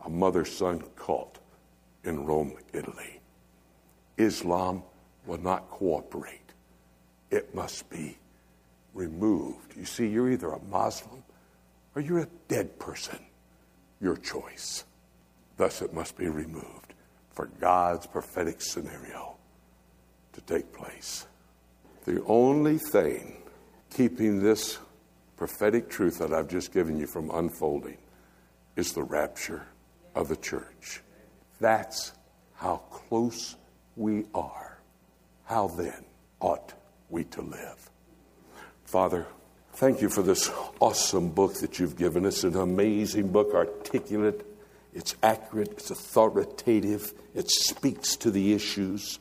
[0.04, 1.38] a mother son cult
[2.04, 3.22] in Rome, Italy.
[4.18, 4.82] Islam
[5.28, 6.56] will not cooperate.
[7.30, 8.18] It must be
[8.96, 9.76] removed.
[9.78, 11.22] You see, you're either a Muslim
[11.94, 13.20] or you're a dead person.
[14.02, 14.86] Your choice.
[15.56, 16.96] Thus, it must be removed
[17.30, 19.36] for God's prophetic scenario
[20.34, 21.28] to take place.
[22.10, 23.38] The only thing
[23.96, 24.80] keeping this
[25.38, 28.00] prophetic truth that I've just given you from unfolding
[28.76, 29.68] is the rapture
[30.16, 31.04] of the church.
[31.60, 32.14] That's
[32.56, 33.58] how close
[33.96, 34.80] we are.
[35.44, 36.04] How then
[36.40, 36.74] ought
[37.12, 37.92] we to live?
[38.86, 39.28] Father,
[39.74, 40.50] thank you for this
[40.80, 44.48] awesome book that you've given us, an amazing book, articulate,
[44.96, 49.20] it's accurate, it's authoritative, it speaks to the issues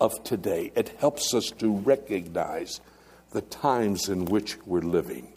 [0.00, 0.72] of today.
[0.74, 2.80] It helps us to recognize
[3.32, 5.32] the times in which we're living.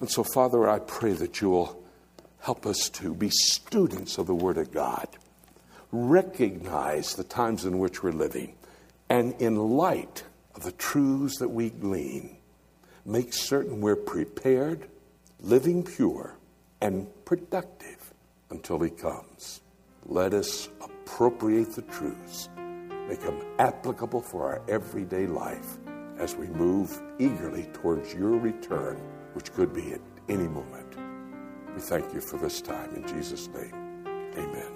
[0.00, 1.82] And so, Father, I pray that you will
[2.40, 5.08] help us to be students of the Word of God,
[5.90, 8.54] recognize the times in which we're living,
[9.08, 10.24] and in light
[10.54, 12.36] of the truths that we glean,
[13.04, 14.88] make certain we're prepared,
[15.40, 16.36] living pure,
[16.80, 18.12] and productive
[18.50, 19.60] until He comes.
[20.06, 22.48] Let us appropriate the truths,
[23.08, 25.78] make them applicable for our everyday life
[26.18, 28.96] as we move eagerly towards your return,
[29.32, 30.96] which could be at any moment.
[31.74, 32.94] We thank you for this time.
[32.94, 34.04] In Jesus' name,
[34.36, 34.72] amen.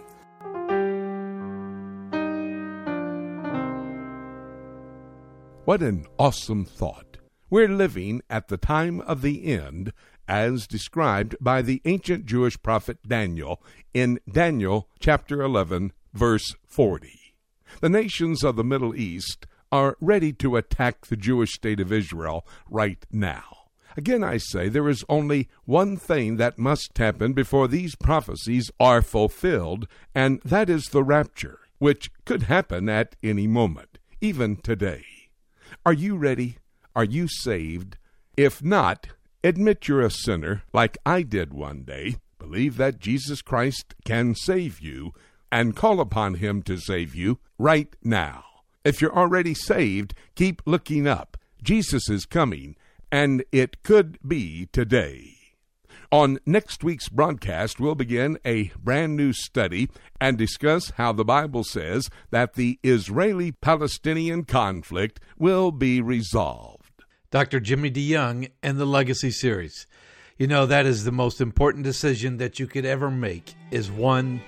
[5.65, 7.19] What an awesome thought.
[7.51, 9.93] We're living at the time of the end
[10.27, 13.63] as described by the ancient Jewish prophet Daniel
[13.93, 17.22] in Daniel chapter 11, verse 40.
[17.81, 22.47] The nations of the Middle East are ready to attack the Jewish state of Israel
[22.69, 23.45] right now.
[23.97, 29.03] Again, I say there is only one thing that must happen before these prophecies are
[29.03, 35.05] fulfilled, and that is the rapture, which could happen at any moment, even today.
[35.85, 36.57] Are you ready?
[36.97, 37.97] Are you saved?
[38.37, 39.09] If not,
[39.45, 42.17] Admit you're a sinner, like I did one day.
[42.39, 45.15] Believe that Jesus Christ can save you,
[45.53, 48.45] and call upon Him to save you right now.
[48.85, 51.37] If you're already saved, keep looking up.
[51.63, 52.75] Jesus is coming,
[53.13, 55.35] and it could be today.
[56.11, 59.89] On next week's broadcast, we'll begin a brand new study
[60.21, 67.05] and discuss how the Bible says that the Israeli Palestinian conflict will be resolved.
[67.31, 67.61] Dr.
[67.61, 69.87] Jimmy DeYoung and the Legacy Series.
[70.37, 74.43] You know, that is the most important decision that you could ever make is one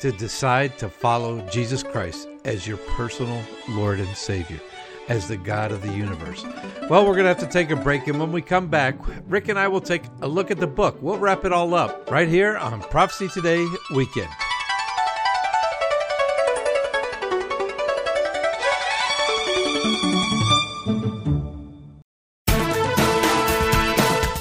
[0.00, 4.60] to decide to follow Jesus Christ as your personal Lord and Savior,
[5.08, 6.44] as the God of the universe.
[6.88, 8.96] Well, we're going to have to take a break, and when we come back,
[9.26, 10.98] Rick and I will take a look at the book.
[11.00, 14.28] We'll wrap it all up right here on Prophecy Today Weekend.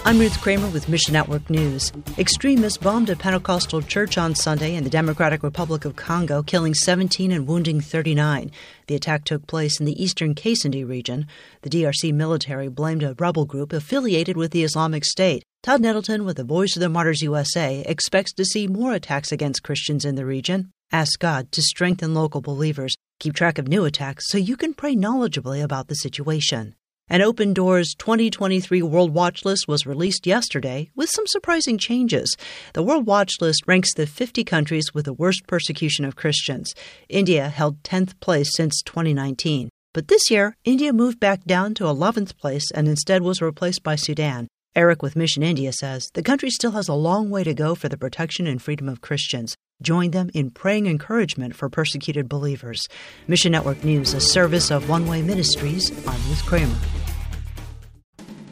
[0.07, 1.91] I'm Ruth Kramer with Mission Network News.
[2.17, 7.29] Extremists bombed a Pentecostal church on Sunday in the Democratic Republic of Congo, killing 17
[7.29, 8.49] and wounding 39.
[8.87, 11.27] The attack took place in the eastern Kasindi region.
[11.61, 15.43] The DRC military blamed a rebel group affiliated with the Islamic State.
[15.61, 19.63] Todd Nettleton with the Voice of the Martyrs USA expects to see more attacks against
[19.63, 20.71] Christians in the region.
[20.89, 24.95] Ask God to strengthen local believers, keep track of new attacks so you can pray
[24.95, 26.76] knowledgeably about the situation.
[27.09, 32.35] An Open Doors 2023 World Watch List was released yesterday with some surprising changes.
[32.73, 36.73] The World Watch List ranks the 50 countries with the worst persecution of Christians.
[37.07, 39.69] India held 10th place since 2019.
[39.93, 43.95] But this year, India moved back down to 11th place and instead was replaced by
[43.95, 44.49] Sudan.
[44.77, 47.89] Eric with Mission India says the country still has a long way to go for
[47.89, 49.57] the protection and freedom of Christians.
[49.81, 52.85] Join them in praying encouragement for persecuted believers.
[53.27, 55.89] Mission Network News, a service of One Way Ministries.
[56.07, 57.06] I'm Ruth Kramer.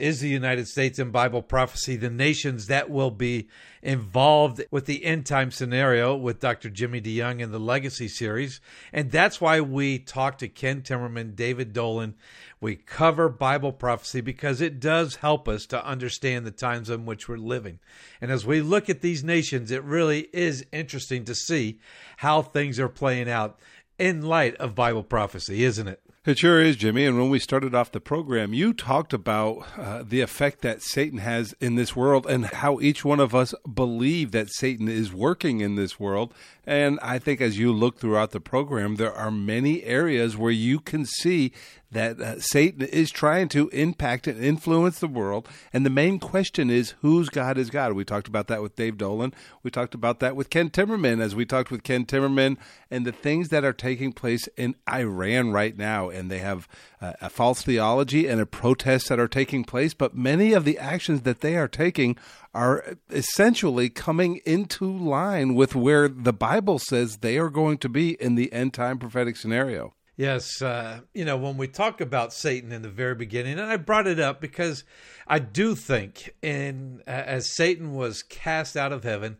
[0.00, 3.48] is the United States in Bible prophecy, the nations that will be
[3.82, 6.70] involved with the end time scenario with Dr.
[6.70, 8.60] Jimmy DeYoung in the Legacy series.
[8.92, 12.14] And that's why we talk to Ken Timmerman, David Dolan.
[12.60, 17.28] We cover Bible prophecy because it does help us to understand the times in which
[17.28, 17.78] we're living.
[18.20, 21.78] And as we look at these nations, it really is interesting to see
[22.18, 23.58] how things are playing out
[23.98, 26.02] in light of Bible prophecy, isn't it?
[26.26, 27.06] It sure is, Jimmy.
[27.06, 31.18] And when we started off the program, you talked about uh, the effect that Satan
[31.18, 35.62] has in this world and how each one of us believe that Satan is working
[35.62, 36.34] in this world.
[36.66, 40.78] And I think as you look throughout the program, there are many areas where you
[40.78, 41.52] can see
[41.90, 45.48] that uh, Satan is trying to impact and influence the world.
[45.72, 47.94] And the main question is whose God is God?
[47.94, 49.34] We talked about that with Dave Dolan.
[49.62, 52.56] We talked about that with Ken Timmerman as we talked with Ken Timmerman
[52.90, 56.09] and the things that are taking place in Iran right now.
[56.10, 56.68] And they have
[57.00, 59.94] uh, a false theology and a protest that are taking place.
[59.94, 62.16] But many of the actions that they are taking
[62.52, 68.20] are essentially coming into line with where the Bible says they are going to be
[68.20, 69.94] in the end time prophetic scenario.
[70.20, 73.78] Yes, uh, you know, when we talk about Satan in the very beginning, and I
[73.78, 74.84] brought it up because
[75.26, 79.38] I do think, in as Satan was cast out of heaven,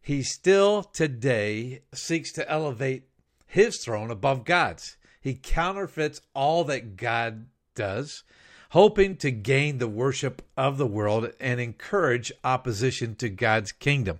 [0.00, 3.04] he still today seeks to elevate
[3.46, 4.96] his throne above God's.
[5.22, 8.24] He counterfeits all that God does,
[8.70, 14.18] hoping to gain the worship of the world and encourage opposition to God's kingdom.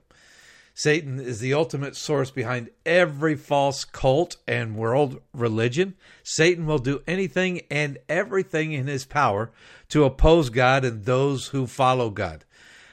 [0.75, 5.95] Satan is the ultimate source behind every false cult and world religion.
[6.23, 9.51] Satan will do anything and everything in his power
[9.91, 12.45] to oppose God and those who follow God.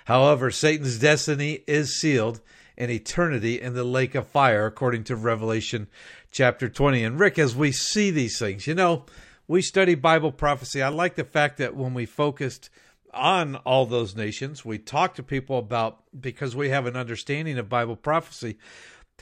[0.06, 2.42] However, Satan's destiny is sealed
[2.76, 5.88] in eternity in the lake of fire, according to Revelation
[6.32, 7.04] chapter 20.
[7.04, 9.06] And Rick, as we see these things, you know,
[9.48, 10.82] we study Bible prophecy.
[10.82, 12.70] I like the fact that when we focused
[13.14, 14.64] on all those nations.
[14.64, 18.58] We talk to people about because we have an understanding of Bible prophecy.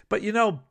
[0.10, 0.62] But you know,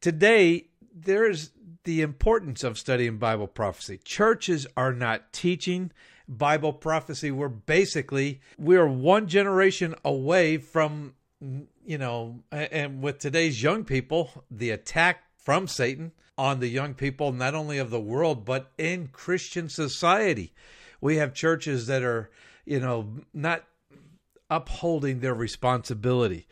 [0.00, 1.50] today there's
[1.84, 3.98] the importance of studying Bible prophecy.
[4.02, 5.92] Churches are not teaching
[6.28, 7.30] Bible prophecy.
[7.30, 11.14] We're basically we're one generation away from
[11.84, 17.32] you know, and with today's young people, the attack from Satan on the young people
[17.32, 20.52] not only of the world but in Christian society.
[21.00, 22.30] We have churches that are
[22.64, 23.64] you know, not
[24.50, 26.46] upholding their responsibility.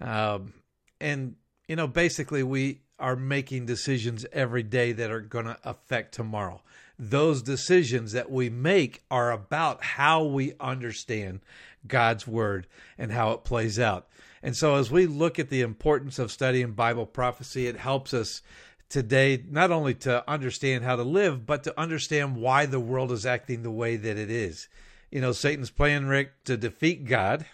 [0.00, 0.54] Um,
[1.00, 1.36] and,
[1.68, 6.62] you know, basically, we are making decisions every day that are going to affect tomorrow.
[6.98, 11.40] Those decisions that we make are about how we understand
[11.86, 12.66] God's word
[12.96, 14.08] and how it plays out.
[14.46, 18.40] And so, as we look at the importance of studying Bible prophecy, it helps us
[18.88, 23.26] today not only to understand how to live, but to understand why the world is
[23.26, 24.68] acting the way that it is
[25.10, 27.46] you know, Satan's plan, Rick, to defeat God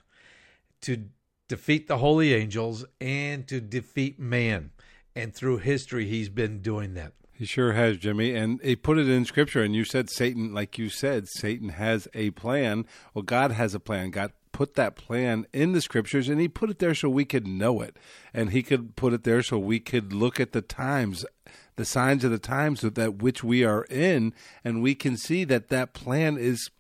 [0.83, 1.05] to
[1.49, 4.71] defeat the holy angels and to defeat man.
[5.15, 7.13] And through history, he's been doing that.
[7.33, 8.35] He sure has, Jimmy.
[8.35, 9.63] And he put it in scripture.
[9.63, 12.87] And you said Satan, like you said, Satan has a plan.
[13.15, 14.11] Well, God has a plan.
[14.11, 17.47] God put that plan in the scriptures and he put it there so we could
[17.47, 17.97] know it.
[18.33, 21.25] And he could put it there so we could look at the times,
[21.77, 24.33] the signs of the times that which we are in.
[24.65, 26.71] And we can see that that plan is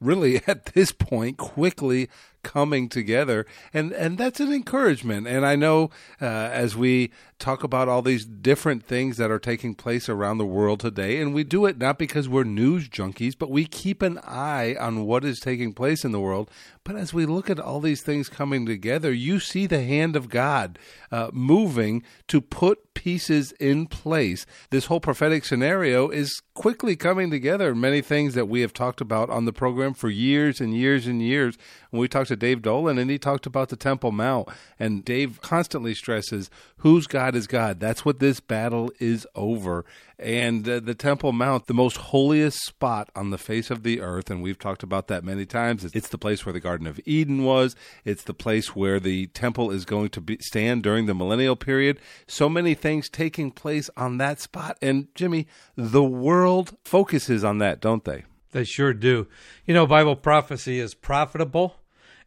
[0.00, 2.08] really at this point quickly
[2.42, 3.44] coming together
[3.74, 5.90] and and that's an encouragement and i know
[6.22, 10.46] uh, as we talk about all these different things that are taking place around the
[10.46, 11.20] world today.
[11.20, 15.04] And we do it not because we're news junkies but we keep an eye on
[15.04, 16.50] what is taking place in the world.
[16.84, 20.28] But as we look at all these things coming together you see the hand of
[20.28, 20.78] god
[21.10, 24.46] uh, moving to put pieces in place.
[24.70, 27.74] This whole prophetic scenario is quickly coming together.
[27.74, 31.22] Many things that we have talked about on the program for years and years and
[31.22, 31.56] years.
[31.90, 34.48] When we talked to Dave Dolan and he talked about the Temple Mount.
[34.78, 37.80] And Dave constantly stresses whose God is God.
[37.80, 39.84] That's what this battle is over.
[40.18, 44.30] And uh, the Temple Mount, the most holiest spot on the face of the earth,
[44.30, 45.84] and we've talked about that many times.
[45.84, 47.74] It's the place where the Garden of Eden was.
[48.04, 51.98] It's the place where the temple is going to be, stand during the millennial period.
[52.26, 54.78] So many things taking place on that spot.
[54.80, 58.24] And Jimmy, the world focuses on that, don't they?
[58.52, 59.26] They sure do.
[59.66, 61.76] You know, Bible prophecy is profitable,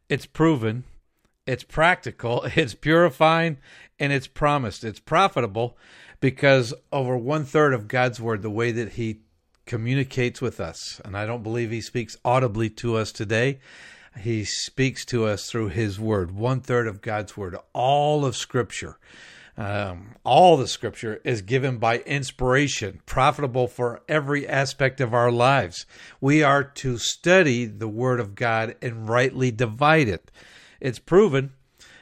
[0.09, 0.83] it's proven,
[1.45, 3.57] it's practical, it's purifying,
[3.99, 4.83] and it's promised.
[4.83, 5.77] It's profitable
[6.19, 9.21] because over one third of God's word, the way that He
[9.65, 13.59] communicates with us, and I don't believe He speaks audibly to us today.
[14.19, 18.97] He speaks to us through His Word, one third of God's Word, all of Scripture.
[19.59, 25.85] Um, all the scripture is given by inspiration, profitable for every aspect of our lives.
[26.21, 30.31] We are to study the Word of God and rightly divide it.
[30.79, 31.53] It's proven,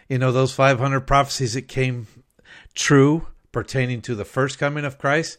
[0.08, 2.08] you know, those 500 prophecies that came
[2.74, 5.38] true pertaining to the first coming of Christ,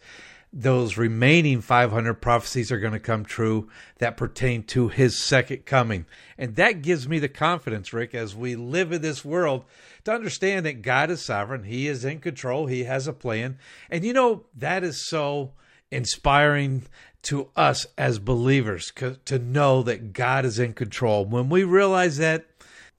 [0.53, 6.07] those remaining 500 prophecies are going to come true that pertain to his second coming.
[6.39, 9.65] And that gives me the confidence, Rick, as we live in this world
[10.05, 11.65] to understand that God is sovereign.
[11.65, 12.67] He is in control.
[12.67, 13.59] He has a plan.
[13.91, 15.53] And you know, that is so
[15.91, 16.85] inspiring
[17.23, 18.91] to us as believers
[19.27, 21.25] to know that God is in control.
[21.27, 22.47] When we realize that,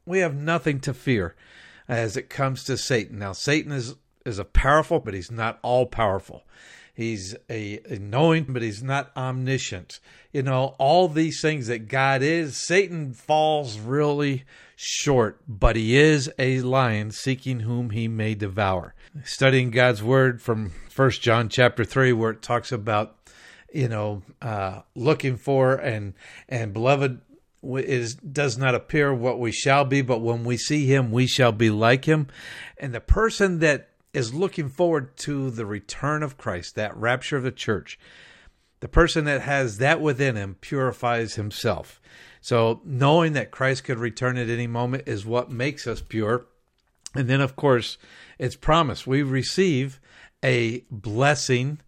[0.10, 1.36] we have nothing to fear
[1.88, 3.20] as it comes to Satan.
[3.20, 3.96] Now, Satan is,
[4.26, 6.44] is a powerful, but he's not all powerful.
[6.96, 10.00] He's a, a, knowing, but he's not omniscient.
[10.34, 14.46] You know, all these things that God is, Satan falls really
[14.76, 18.96] short, but he is a lion seeking whom he may devour.
[19.24, 23.16] Studying God's word from First John chapter 3, where it talks about,
[23.72, 26.16] you know, uh, looking for and,
[26.50, 27.22] and beloved,
[27.64, 31.52] is does not appear what we shall be, but when we see him, we shall
[31.52, 32.28] be like him.
[32.78, 37.44] And the person that is looking forward to the return of Christ, that rapture of
[37.44, 38.00] the church.
[38.80, 42.02] The person that has that within him purifies himself.
[42.42, 46.46] So, knowing that Christ could return at any moment is what makes us pure.
[47.14, 47.98] And then, of course,
[48.38, 49.06] it's promised.
[49.06, 50.00] We receive
[50.44, 51.80] a blessing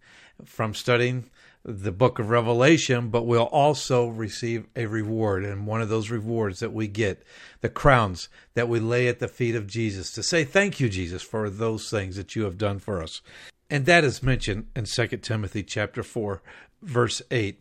[0.44, 1.30] from studying
[1.64, 5.44] the book of Revelation, but we'll also receive a reward.
[5.44, 7.22] And one of those rewards that we get,
[7.60, 11.22] the crowns that we lay at the feet of Jesus to say, Thank you, Jesus,
[11.22, 13.22] for those things that you have done for us.
[13.70, 16.42] And that is mentioned in 2 Timothy chapter 4,
[16.82, 17.58] verse 8.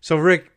[0.00, 0.52] So, Rick,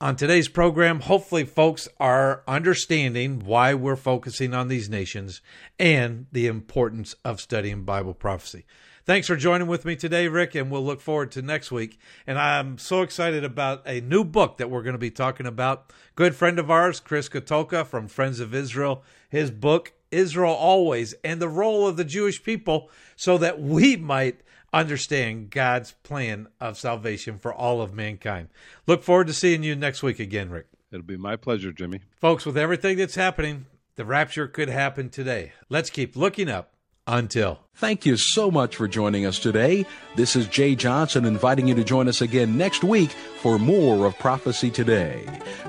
[0.00, 5.42] on today's program, hopefully, folks are understanding why we're focusing on these nations
[5.78, 8.64] and the importance of studying Bible prophecy.
[9.08, 11.98] Thanks for joining with me today, Rick, and we'll look forward to next week.
[12.26, 15.94] And I'm so excited about a new book that we're going to be talking about.
[16.14, 21.40] Good friend of ours, Chris Katulka from Friends of Israel, his book, Israel Always, and
[21.40, 24.42] the role of the Jewish people so that we might
[24.74, 28.48] understand God's plan of salvation for all of mankind.
[28.86, 30.66] Look forward to seeing you next week again, Rick.
[30.92, 32.02] It'll be my pleasure, Jimmy.
[32.20, 33.64] Folks, with everything that's happening,
[33.96, 35.52] the rapture could happen today.
[35.70, 36.74] Let's keep looking up
[37.08, 37.58] until.
[37.74, 39.86] Thank you so much for joining us today.
[40.16, 43.10] This is Jay Johnson inviting you to join us again next week
[43.40, 45.24] for more of Prophecy Today.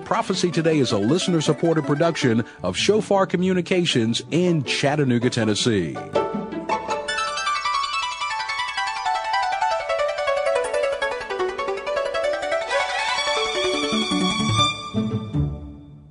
[0.05, 5.95] Prophecy Today is a listener supported production of Shofar Communications in Chattanooga, Tennessee.